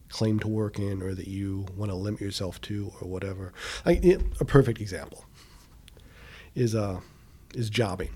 claim 0.09 0.39
to 0.41 0.49
work 0.49 0.79
in 0.79 1.03
or 1.03 1.15
that 1.15 1.29
you 1.29 1.67
want 1.77 1.91
to 1.91 1.95
limit 1.95 2.21
yourself 2.21 2.61
to 2.63 2.93
or 3.01 3.09
whatever. 3.09 3.53
I, 3.85 4.19
a 4.41 4.45
perfect 4.45 4.81
example 4.81 5.25
is 6.55 6.75
uh 6.75 7.01
is 7.55 7.71
jobbing. 7.71 8.11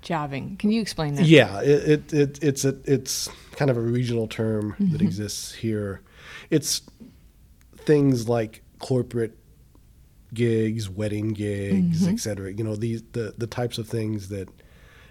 Jobbing. 0.00 0.56
Can 0.58 0.70
you 0.70 0.80
explain 0.80 1.14
that? 1.16 1.26
Yeah, 1.26 1.60
it, 1.60 1.88
it, 1.88 2.12
it 2.12 2.44
it's 2.44 2.64
a 2.64 2.76
it's 2.84 3.28
kind 3.52 3.70
of 3.70 3.76
a 3.76 3.80
regional 3.80 4.28
term 4.28 4.76
that 4.78 5.02
exists 5.02 5.52
here. 5.54 6.02
It's 6.50 6.82
things 7.78 8.28
like 8.28 8.62
corporate 8.78 9.36
gigs, 10.32 10.88
wedding 10.88 11.30
gigs, 11.30 12.06
et 12.06 12.20
cetera. 12.20 12.52
You 12.52 12.62
know, 12.62 12.76
these 12.76 13.02
the 13.12 13.34
the 13.36 13.46
types 13.46 13.78
of 13.78 13.88
things 13.88 14.28
that 14.28 14.48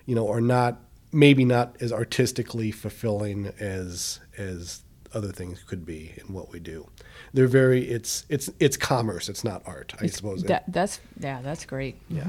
you 0.05 0.15
know 0.15 0.29
are 0.29 0.41
not 0.41 0.79
maybe 1.11 1.43
not 1.43 1.75
as 1.81 1.91
artistically 1.91 2.71
fulfilling 2.71 3.47
as 3.59 4.19
as 4.37 4.83
other 5.13 5.31
things 5.31 5.63
could 5.63 5.85
be 5.85 6.13
in 6.17 6.33
what 6.33 6.51
we 6.51 6.59
do. 6.59 6.87
They're 7.33 7.47
very 7.47 7.87
it's 7.87 8.25
it's 8.29 8.49
it's 8.59 8.77
commerce. 8.77 9.29
It's 9.29 9.43
not 9.43 9.61
art, 9.65 9.93
I 9.99 10.07
suppose. 10.07 10.43
That, 10.43 10.63
that's 10.67 10.99
yeah. 11.19 11.41
That's 11.41 11.65
great. 11.65 11.95
Yeah. 12.09 12.27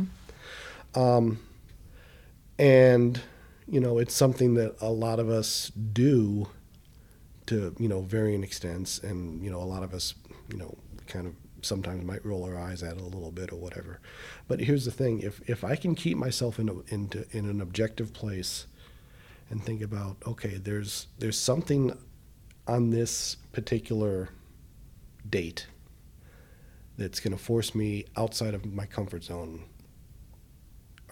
Um, 0.95 1.39
and 2.59 3.21
you 3.69 3.81
know, 3.81 3.99
it's 3.99 4.15
something 4.15 4.55
that 4.55 4.77
a 4.81 4.91
lot 4.91 5.19
of 5.19 5.29
us 5.29 5.71
do 5.93 6.49
to 7.47 7.75
you 7.79 7.89
know 7.89 8.01
varying 8.01 8.43
extents, 8.43 8.99
and 8.99 9.43
you 9.43 9.51
know, 9.51 9.61
a 9.61 9.65
lot 9.65 9.83
of 9.83 9.95
us 9.95 10.15
you 10.51 10.59
know 10.59 10.77
kind 11.07 11.27
of 11.27 11.35
sometimes 11.63 12.05
might 12.05 12.25
roll 12.25 12.45
our 12.45 12.59
eyes 12.59 12.83
at 12.83 12.97
it 12.97 13.01
a 13.01 13.05
little 13.05 13.33
bit 13.33 13.53
or 13.53 13.57
whatever. 13.57 14.01
But 14.47 14.61
here's 14.61 14.85
the 14.85 14.91
thing: 14.91 15.21
if 15.21 15.41
if 15.49 15.65
I 15.65 15.77
can 15.77 15.95
keep 15.95 16.17
myself 16.17 16.59
in 16.59 16.69
a, 16.69 16.95
into 16.95 17.27
in 17.37 17.49
an 17.49 17.61
objective 17.61 18.13
place 18.13 18.67
and 19.51 19.63
think 19.63 19.83
about 19.83 20.17
okay, 20.27 20.57
there's 20.57 21.07
there's 21.19 21.39
something 21.39 21.97
on 22.69 22.91
this 22.91 23.37
particular 23.53 24.29
date 25.29 25.67
that's 26.97 27.21
going 27.21 27.37
to 27.37 27.43
force 27.43 27.75
me 27.75 28.05
outside 28.17 28.55
of 28.55 28.65
my 28.67 28.85
comfort 28.87 29.25
zone 29.25 29.65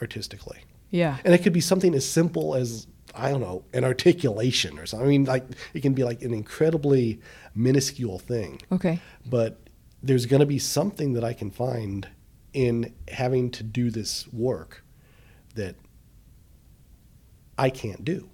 artistically. 0.01 0.59
Yeah. 0.91 1.17
And 1.25 1.35
it 1.35 1.39
could 1.43 1.53
be 1.53 1.61
something 1.61 1.95
as 1.95 2.07
simple 2.09 2.55
as 2.55 2.87
I 3.15 3.31
don't 3.31 3.41
know, 3.41 3.65
an 3.73 3.85
articulation 3.85 4.79
or 4.79 4.85
something. 4.85 5.07
I 5.07 5.11
mean, 5.11 5.25
like 5.25 5.45
it 5.73 5.81
can 5.81 5.95
be 5.95 6.05
like 6.05 6.23
an 6.23 6.35
incredibly 6.35 7.21
minuscule 7.55 8.19
thing, 8.19 8.61
Okay. 8.71 9.01
but 9.25 9.59
there's 10.03 10.27
going 10.27 10.41
to 10.41 10.47
be 10.47 10.59
something 10.59 11.15
that 11.15 11.25
I 11.25 11.33
can 11.33 11.51
find 11.51 12.09
in 12.53 12.93
having 13.09 13.51
to 13.53 13.63
do 13.63 13.91
this 13.91 14.31
work 14.33 14.85
that 15.55 15.77
I 17.57 17.71
can't 17.71 18.05
do. 18.05 18.29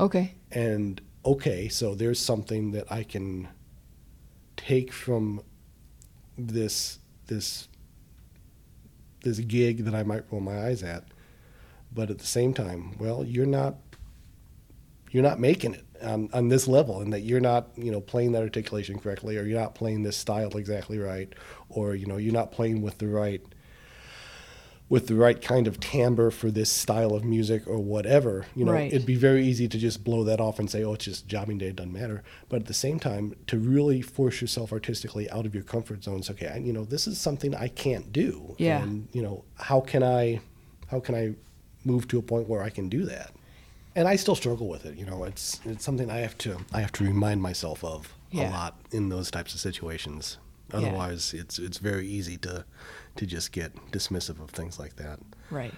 Okay. 0.00 0.34
And 0.50 1.00
okay, 1.24 1.68
so 1.68 1.94
there's 1.94 2.20
something 2.20 2.72
that 2.72 2.90
I 2.90 3.02
can 3.02 3.48
take 4.56 4.92
from 4.92 5.42
this 6.36 6.98
this 7.26 7.68
this 9.22 9.38
gig 9.38 9.84
that 9.84 9.94
I 9.94 10.02
might 10.02 10.24
roll 10.30 10.40
my 10.40 10.66
eyes 10.66 10.82
at, 10.82 11.04
but 11.92 12.10
at 12.10 12.18
the 12.18 12.26
same 12.26 12.52
time, 12.52 12.96
well, 12.98 13.24
you're 13.24 13.46
not 13.46 13.76
you're 15.10 15.22
not 15.22 15.38
making 15.38 15.74
it 15.74 15.84
on, 16.02 16.28
on 16.32 16.48
this 16.48 16.68
level, 16.68 17.00
and 17.00 17.12
that 17.12 17.20
you're 17.20 17.40
not 17.40 17.68
you 17.76 17.90
know 17.90 18.00
playing 18.00 18.32
that 18.32 18.42
articulation 18.42 18.98
correctly, 18.98 19.36
or 19.36 19.44
you're 19.44 19.60
not 19.60 19.74
playing 19.74 20.02
this 20.02 20.16
style 20.16 20.56
exactly 20.56 20.98
right, 20.98 21.32
or 21.68 21.94
you 21.94 22.06
know 22.06 22.16
you're 22.16 22.32
not 22.32 22.52
playing 22.52 22.82
with 22.82 22.98
the 22.98 23.08
right 23.08 23.42
with 24.90 25.06
the 25.06 25.14
right 25.14 25.40
kind 25.40 25.66
of 25.66 25.80
timbre 25.80 26.30
for 26.30 26.50
this 26.50 26.70
style 26.70 27.14
of 27.14 27.24
music 27.24 27.66
or 27.66 27.78
whatever, 27.78 28.44
you 28.54 28.64
know, 28.64 28.72
Right. 28.72 28.92
it'd 28.92 29.06
be 29.06 29.14
very 29.16 29.44
easy 29.46 29.66
to 29.66 29.78
just 29.78 30.04
blow 30.04 30.24
that 30.24 30.40
off 30.40 30.58
and 30.58 30.70
say, 30.70 30.84
"Oh, 30.84 30.92
it's 30.92 31.06
just 31.06 31.26
jobbing 31.26 31.56
day; 31.58 31.68
it 31.68 31.76
doesn't 31.76 31.92
matter." 31.92 32.22
But 32.50 32.60
at 32.60 32.66
the 32.66 32.74
same 32.74 33.00
time, 33.00 33.34
to 33.46 33.58
really 33.58 34.02
force 34.02 34.40
yourself 34.42 34.72
artistically 34.72 35.28
out 35.30 35.46
of 35.46 35.54
your 35.54 35.64
comfort 35.64 36.04
zones, 36.04 36.28
okay, 36.30 36.48
I, 36.48 36.58
you 36.58 36.72
know, 36.72 36.84
this 36.84 37.06
is 37.06 37.18
something 37.18 37.54
I 37.54 37.68
can't 37.68 38.12
do, 38.12 38.54
Yeah. 38.58 38.82
and 38.82 39.08
you 39.12 39.22
know, 39.22 39.44
how 39.56 39.80
can 39.80 40.02
I, 40.02 40.40
how 40.88 41.00
can 41.00 41.14
I 41.14 41.34
move 41.84 42.06
to 42.08 42.18
a 42.18 42.22
point 42.22 42.48
where 42.48 42.62
I 42.62 42.68
can 42.70 42.88
do 42.90 43.04
that? 43.06 43.32
And 43.96 44.06
I 44.06 44.16
still 44.16 44.34
struggle 44.34 44.68
with 44.68 44.84
it. 44.86 44.96
You 44.98 45.06
know, 45.06 45.24
it's 45.24 45.60
it's 45.64 45.82
something 45.84 46.10
I 46.10 46.18
have 46.18 46.36
to 46.38 46.58
I 46.74 46.80
have 46.82 46.92
to 46.92 47.04
remind 47.04 47.40
myself 47.40 47.82
of 47.82 48.12
Yeah. 48.30 48.50
a 48.50 48.52
lot 48.52 48.78
in 48.90 49.08
those 49.08 49.30
types 49.30 49.54
of 49.54 49.60
situations. 49.60 50.36
Yeah. 50.70 50.78
Otherwise, 50.78 51.32
it's 51.32 51.58
it's 51.58 51.78
very 51.78 52.06
easy 52.06 52.36
to 52.38 52.64
to 53.16 53.26
just 53.26 53.52
get 53.52 53.74
dismissive 53.92 54.40
of 54.42 54.50
things 54.50 54.78
like 54.78 54.96
that. 54.96 55.20
Right. 55.50 55.72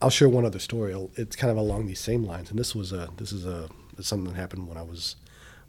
I'll 0.00 0.10
share 0.10 0.28
one 0.28 0.44
other 0.44 0.60
story. 0.60 0.94
It's 1.16 1.34
kind 1.34 1.50
of 1.50 1.56
along 1.56 1.86
these 1.86 1.98
same 1.98 2.22
lines, 2.22 2.50
and 2.50 2.58
this 2.58 2.74
was 2.74 2.92
a 2.92 3.08
this 3.16 3.32
is 3.32 3.44
a 3.44 3.68
something 4.00 4.32
that 4.32 4.38
happened 4.38 4.68
when 4.68 4.76
I 4.76 4.82
was 4.82 5.16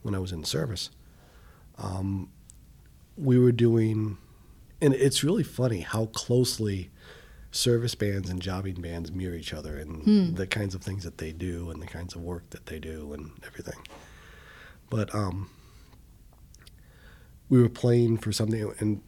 when 0.04 0.14
I 0.14 0.20
was 0.20 0.32
in 0.32 0.44
service. 0.44 0.92
Um, 1.80 2.30
we 3.18 3.40
were 3.40 3.52
doing, 3.52 4.18
and 4.82 4.94
it's 4.94 5.24
really 5.24 5.44
funny 5.44 5.80
how 5.80 6.08
closely 6.08 6.92
service 7.52 7.96
bands 7.96 8.30
and 8.30 8.40
jobbing 8.40 8.80
bands 8.82 9.12
mirror 9.12 9.36
each 9.36 9.54
other, 9.54 9.78
and 9.78 10.36
the 10.38 10.46
kinds 10.46 10.76
of 10.76 10.84
things 10.84 11.04
that 11.04 11.18
they 11.18 11.32
do, 11.32 11.72
and 11.72 11.82
the 11.82 11.88
kinds 11.88 12.14
of 12.14 12.22
work 12.22 12.48
that 12.52 12.68
they 12.68 12.78
do, 12.78 13.14
and 13.14 13.32
everything. 13.48 13.80
But 14.92 15.14
um, 15.16 15.50
we 17.50 17.60
were 17.60 17.70
playing 17.70 18.18
for 18.18 18.32
something, 18.32 18.72
and 18.78 19.02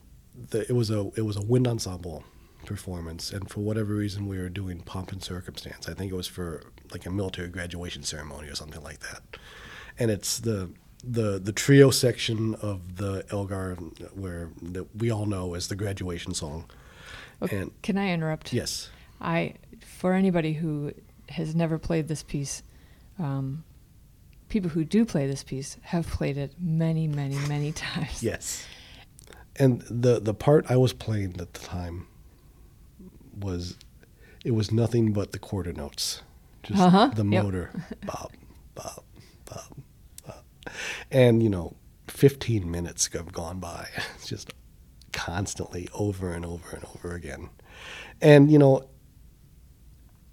the, 0.50 0.62
it 0.62 0.74
was 0.74 0.90
a 0.90 1.12
it 1.16 1.22
was 1.22 1.38
a 1.38 1.42
wind 1.42 1.68
ensemble 1.68 2.24
performance, 2.66 3.32
and 3.32 3.50
for 3.50 3.62
whatever 3.62 3.96
reason, 3.96 4.28
we 4.28 4.38
were 4.38 4.50
doing 4.50 4.82
pomp 4.82 5.12
and 5.12 5.24
circumstance. 5.24 5.88
I 5.88 5.94
think 5.94 6.12
it 6.12 6.16
was 6.16 6.28
for 6.28 6.64
like 6.92 7.06
a 7.06 7.12
military 7.12 7.48
graduation 7.48 8.04
ceremony 8.04 8.50
or 8.50 8.56
something 8.56 8.84
like 8.84 9.00
that. 9.02 9.38
And 9.98 10.12
it's 10.12 10.40
the 10.40 10.70
the 11.04 11.40
the 11.40 11.52
trio 11.52 11.90
section 11.90 12.56
of 12.56 12.98
the 12.98 13.26
Elgar 13.32 13.76
where 14.14 14.50
that 14.62 14.96
we 14.96 15.12
all 15.12 15.26
know 15.26 15.54
as 15.54 15.68
the 15.68 15.76
graduation 15.76 16.34
song. 16.34 16.66
Okay, 17.42 17.58
and 17.58 17.82
can 17.82 17.98
I 17.98 18.12
interrupt? 18.12 18.54
Yes. 18.54 18.90
I 19.20 19.56
for 19.82 20.14
anybody 20.14 20.54
who 20.54 20.94
has 21.30 21.56
never 21.56 21.78
played 21.80 22.08
this 22.08 22.24
piece, 22.24 22.62
um, 23.18 23.64
people 24.50 24.70
who 24.70 24.84
do 24.84 25.06
play 25.06 25.28
this 25.28 25.44
piece 25.44 25.78
have 25.82 26.08
played 26.08 26.38
it 26.38 26.54
many, 26.60 27.08
many, 27.08 27.36
many 27.48 27.72
times. 27.72 28.22
Yes. 28.22 28.66
And 29.58 29.82
the 29.82 30.20
the 30.20 30.34
part 30.34 30.66
I 30.70 30.78
was 30.78 30.94
playing 30.94 31.36
at 31.40 31.54
the 31.54 31.60
time 31.60 32.08
was 33.38 33.78
it 34.44 34.52
was 34.52 34.72
nothing 34.72 35.14
but 35.14 35.32
the 35.32 35.40
quarter 35.40 35.74
notes. 35.74 36.22
Just 36.64 36.80
uh-huh. 36.80 37.12
the 37.16 37.24
motor. 37.24 37.72
Yep. 37.74 38.06
Bob, 38.06 38.32
bob, 38.76 39.04
bob, 39.46 39.74
bob. 40.26 40.44
And, 41.10 41.42
you 41.42 41.50
know, 41.50 41.76
15 42.08 42.70
minutes 42.70 43.10
have 43.14 43.32
gone 43.32 43.60
by. 43.60 43.88
It's 44.16 44.28
just 44.28 44.54
constantly 45.12 45.90
over 45.94 46.34
and 46.34 46.46
over 46.46 46.76
and 46.76 46.86
over 46.96 47.16
again. 47.16 47.50
And, 48.22 48.52
you 48.52 48.60
know, 48.60 48.90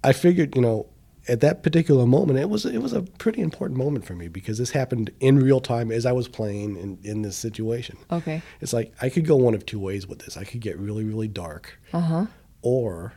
I 0.03 0.13
figured, 0.13 0.55
you 0.55 0.61
know, 0.61 0.87
at 1.29 1.41
that 1.41 1.61
particular 1.61 2.05
moment, 2.05 2.39
it 2.39 2.49
was 2.49 2.65
it 2.65 2.79
was 2.79 2.91
a 2.91 3.03
pretty 3.03 3.41
important 3.41 3.77
moment 3.77 4.03
for 4.05 4.15
me 4.15 4.27
because 4.27 4.57
this 4.57 4.71
happened 4.71 5.11
in 5.19 5.39
real 5.39 5.61
time 5.61 5.91
as 5.91 6.05
I 6.05 6.11
was 6.11 6.27
playing 6.27 6.75
in, 6.75 6.97
in 7.03 7.21
this 7.21 7.37
situation. 7.37 7.97
Okay. 8.11 8.41
It's 8.59 8.73
like 8.73 8.93
I 9.01 9.09
could 9.09 9.25
go 9.25 9.35
one 9.35 9.53
of 9.53 9.65
two 9.65 9.79
ways 9.79 10.07
with 10.07 10.19
this. 10.19 10.35
I 10.35 10.43
could 10.43 10.59
get 10.59 10.77
really, 10.77 11.03
really 11.03 11.27
dark. 11.27 11.79
Uh-huh. 11.93 12.25
Or 12.61 13.13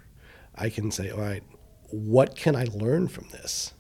I 0.55 0.69
can 0.69 0.91
say, 0.91 1.11
all 1.11 1.21
right, 1.21 1.43
what 1.91 2.37
can 2.37 2.55
I 2.55 2.65
learn 2.73 3.09
from 3.09 3.29
this? 3.31 3.73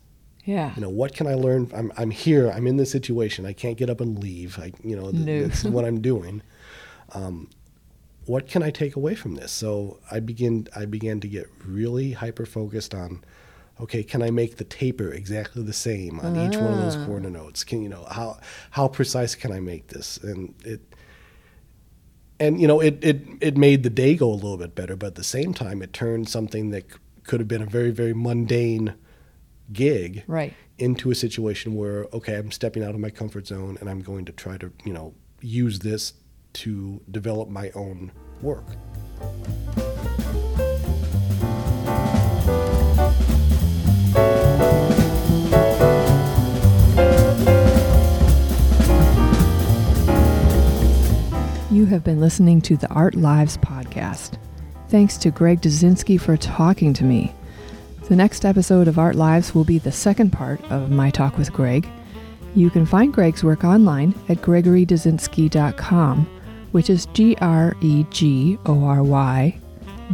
Yeah. 0.44 0.72
You 0.74 0.82
know, 0.82 0.88
what 0.88 1.14
can 1.14 1.26
I 1.26 1.34
learn? 1.34 1.70
I'm, 1.74 1.92
I'm 1.96 2.10
here. 2.10 2.50
I'm 2.50 2.66
in 2.66 2.76
this 2.76 2.90
situation. 2.90 3.46
I 3.46 3.52
can't 3.52 3.76
get 3.76 3.90
up 3.90 4.00
and 4.00 4.18
leave. 4.18 4.58
I, 4.58 4.72
you 4.82 4.96
know, 4.96 5.12
th- 5.12 5.24
no. 5.24 5.46
this 5.46 5.64
is 5.64 5.70
what 5.70 5.84
I'm 5.84 6.00
doing. 6.00 6.42
Um, 7.12 7.48
what 8.24 8.48
can 8.48 8.62
I 8.62 8.70
take 8.70 8.96
away 8.96 9.14
from 9.14 9.34
this? 9.34 9.52
So 9.52 10.00
I 10.10 10.20
begin, 10.20 10.66
I 10.74 10.86
began 10.86 11.20
to 11.20 11.28
get 11.28 11.48
really 11.64 12.12
hyper 12.12 12.46
focused 12.46 12.94
on, 12.94 13.22
okay, 13.82 14.02
can 14.02 14.22
I 14.22 14.30
make 14.30 14.56
the 14.56 14.64
taper 14.64 15.12
exactly 15.12 15.62
the 15.62 15.72
same 15.72 16.20
on 16.20 16.36
each 16.36 16.56
one 16.56 16.72
of 16.72 16.78
those 16.78 16.96
ah. 16.96 17.04
quarter 17.04 17.30
notes? 17.30 17.64
Can 17.64 17.82
you 17.82 17.88
know 17.88 18.04
how 18.10 18.38
how 18.70 18.88
precise 18.88 19.34
can 19.34 19.52
I 19.52 19.60
make 19.60 19.88
this? 19.88 20.16
And 20.18 20.54
it 20.64 20.80
and 22.42 22.60
you 22.60 22.66
know 22.66 22.80
it, 22.80 22.98
it 23.02 23.22
it 23.40 23.56
made 23.56 23.82
the 23.84 23.90
day 23.90 24.16
go 24.16 24.28
a 24.28 24.34
little 24.34 24.56
bit 24.56 24.74
better 24.74 24.96
but 24.96 25.06
at 25.08 25.14
the 25.14 25.24
same 25.24 25.54
time 25.54 25.80
it 25.80 25.92
turned 25.92 26.28
something 26.28 26.70
that 26.70 26.84
could 27.24 27.38
have 27.38 27.48
been 27.48 27.62
a 27.62 27.66
very 27.66 27.90
very 27.90 28.12
mundane 28.12 28.94
gig 29.72 30.24
right. 30.26 30.52
into 30.78 31.10
a 31.10 31.14
situation 31.14 31.76
where 31.76 32.06
okay 32.12 32.34
i'm 32.34 32.50
stepping 32.50 32.82
out 32.82 32.94
of 32.94 33.00
my 33.00 33.10
comfort 33.10 33.46
zone 33.46 33.78
and 33.80 33.88
i'm 33.88 34.00
going 34.00 34.24
to 34.24 34.32
try 34.32 34.58
to 34.58 34.72
you 34.84 34.92
know 34.92 35.14
use 35.40 35.78
this 35.78 36.14
to 36.52 37.00
develop 37.10 37.48
my 37.48 37.70
own 37.70 38.10
work 38.42 38.64
You 51.72 51.86
have 51.86 52.04
been 52.04 52.20
listening 52.20 52.60
to 52.62 52.76
the 52.76 52.90
Art 52.90 53.14
Lives 53.14 53.56
podcast. 53.56 54.36
Thanks 54.90 55.16
to 55.16 55.30
Greg 55.30 55.62
Dudzienski 55.62 56.20
for 56.20 56.36
talking 56.36 56.92
to 56.92 57.02
me. 57.02 57.32
The 58.10 58.14
next 58.14 58.44
episode 58.44 58.88
of 58.88 58.98
Art 58.98 59.16
Lives 59.16 59.54
will 59.54 59.64
be 59.64 59.78
the 59.78 59.90
second 59.90 60.34
part 60.34 60.62
of 60.70 60.90
my 60.90 61.08
talk 61.08 61.38
with 61.38 61.50
Greg. 61.50 61.88
You 62.54 62.68
can 62.68 62.84
find 62.84 63.10
Greg's 63.10 63.42
work 63.42 63.64
online 63.64 64.14
at 64.28 64.42
gregorydudzienski.com, 64.42 66.26
which 66.72 66.90
is 66.90 67.06
G 67.06 67.36
R 67.40 67.74
E 67.80 68.04
G 68.10 68.58
O 68.66 68.84
R 68.84 69.02
Y 69.02 69.58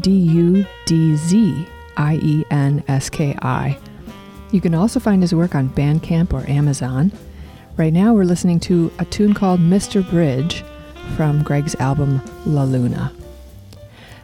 D 0.00 0.12
U 0.12 0.64
D 0.86 1.16
Z 1.16 1.66
I 1.96 2.20
E 2.22 2.44
N 2.52 2.84
S 2.86 3.10
K 3.10 3.36
I. 3.42 3.76
You 4.52 4.60
can 4.60 4.76
also 4.76 5.00
find 5.00 5.22
his 5.22 5.34
work 5.34 5.56
on 5.56 5.70
Bandcamp 5.70 6.32
or 6.32 6.48
Amazon. 6.48 7.10
Right 7.76 7.92
now, 7.92 8.14
we're 8.14 8.22
listening 8.22 8.60
to 8.60 8.92
a 9.00 9.04
tune 9.06 9.34
called 9.34 9.58
Mr. 9.58 10.08
Bridge 10.08 10.62
from 11.16 11.42
Greg's 11.42 11.74
album 11.76 12.20
La 12.46 12.64
Luna. 12.64 13.12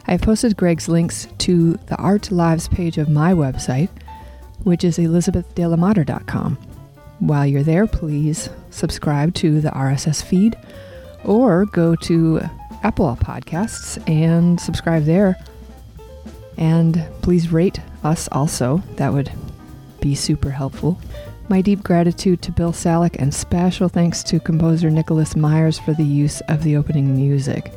I 0.07 0.11
have 0.11 0.21
posted 0.21 0.55
Greg's 0.55 0.87
links 0.87 1.27
to 1.39 1.73
the 1.87 1.95
Art 1.97 2.31
Lives 2.31 2.67
page 2.67 2.97
of 2.97 3.09
my 3.09 3.33
website, 3.33 3.89
which 4.63 4.83
is 4.83 4.97
elizabethdelamotter.com. 4.97 6.57
While 7.19 7.45
you're 7.45 7.63
there, 7.63 7.87
please 7.87 8.49
subscribe 8.69 9.33
to 9.35 9.61
the 9.61 9.69
RSS 9.69 10.23
feed 10.23 10.57
or 11.23 11.65
go 11.65 11.95
to 11.95 12.41
Apple 12.83 13.15
Podcasts 13.19 13.97
and 14.07 14.59
subscribe 14.59 15.05
there. 15.05 15.37
And 16.57 17.05
please 17.21 17.51
rate 17.51 17.79
us 18.03 18.29
also. 18.31 18.83
That 18.97 19.11
would 19.11 19.31
be 20.01 20.13
super 20.13 20.51
helpful. 20.51 20.99
My 21.47 21.61
deep 21.61 21.83
gratitude 21.83 22.41
to 22.41 22.51
Bill 22.51 22.71
Salick 22.71 23.17
and 23.19 23.31
special 23.31 23.87
thanks 23.87 24.23
to 24.23 24.39
composer 24.39 24.89
Nicholas 24.89 25.35
Myers 25.35 25.77
for 25.77 25.93
the 25.93 26.03
use 26.03 26.41
of 26.49 26.63
the 26.63 26.75
opening 26.75 27.15
music. 27.15 27.71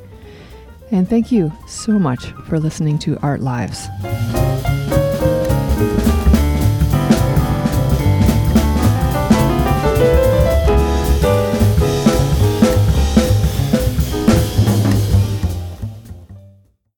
And 0.90 1.06
thank 1.06 1.30
you 1.30 1.52
so 1.66 1.98
much 1.98 2.32
for 2.46 2.58
listening 2.58 2.98
to 3.00 3.18
Art 3.18 3.40
Lives. 3.40 3.86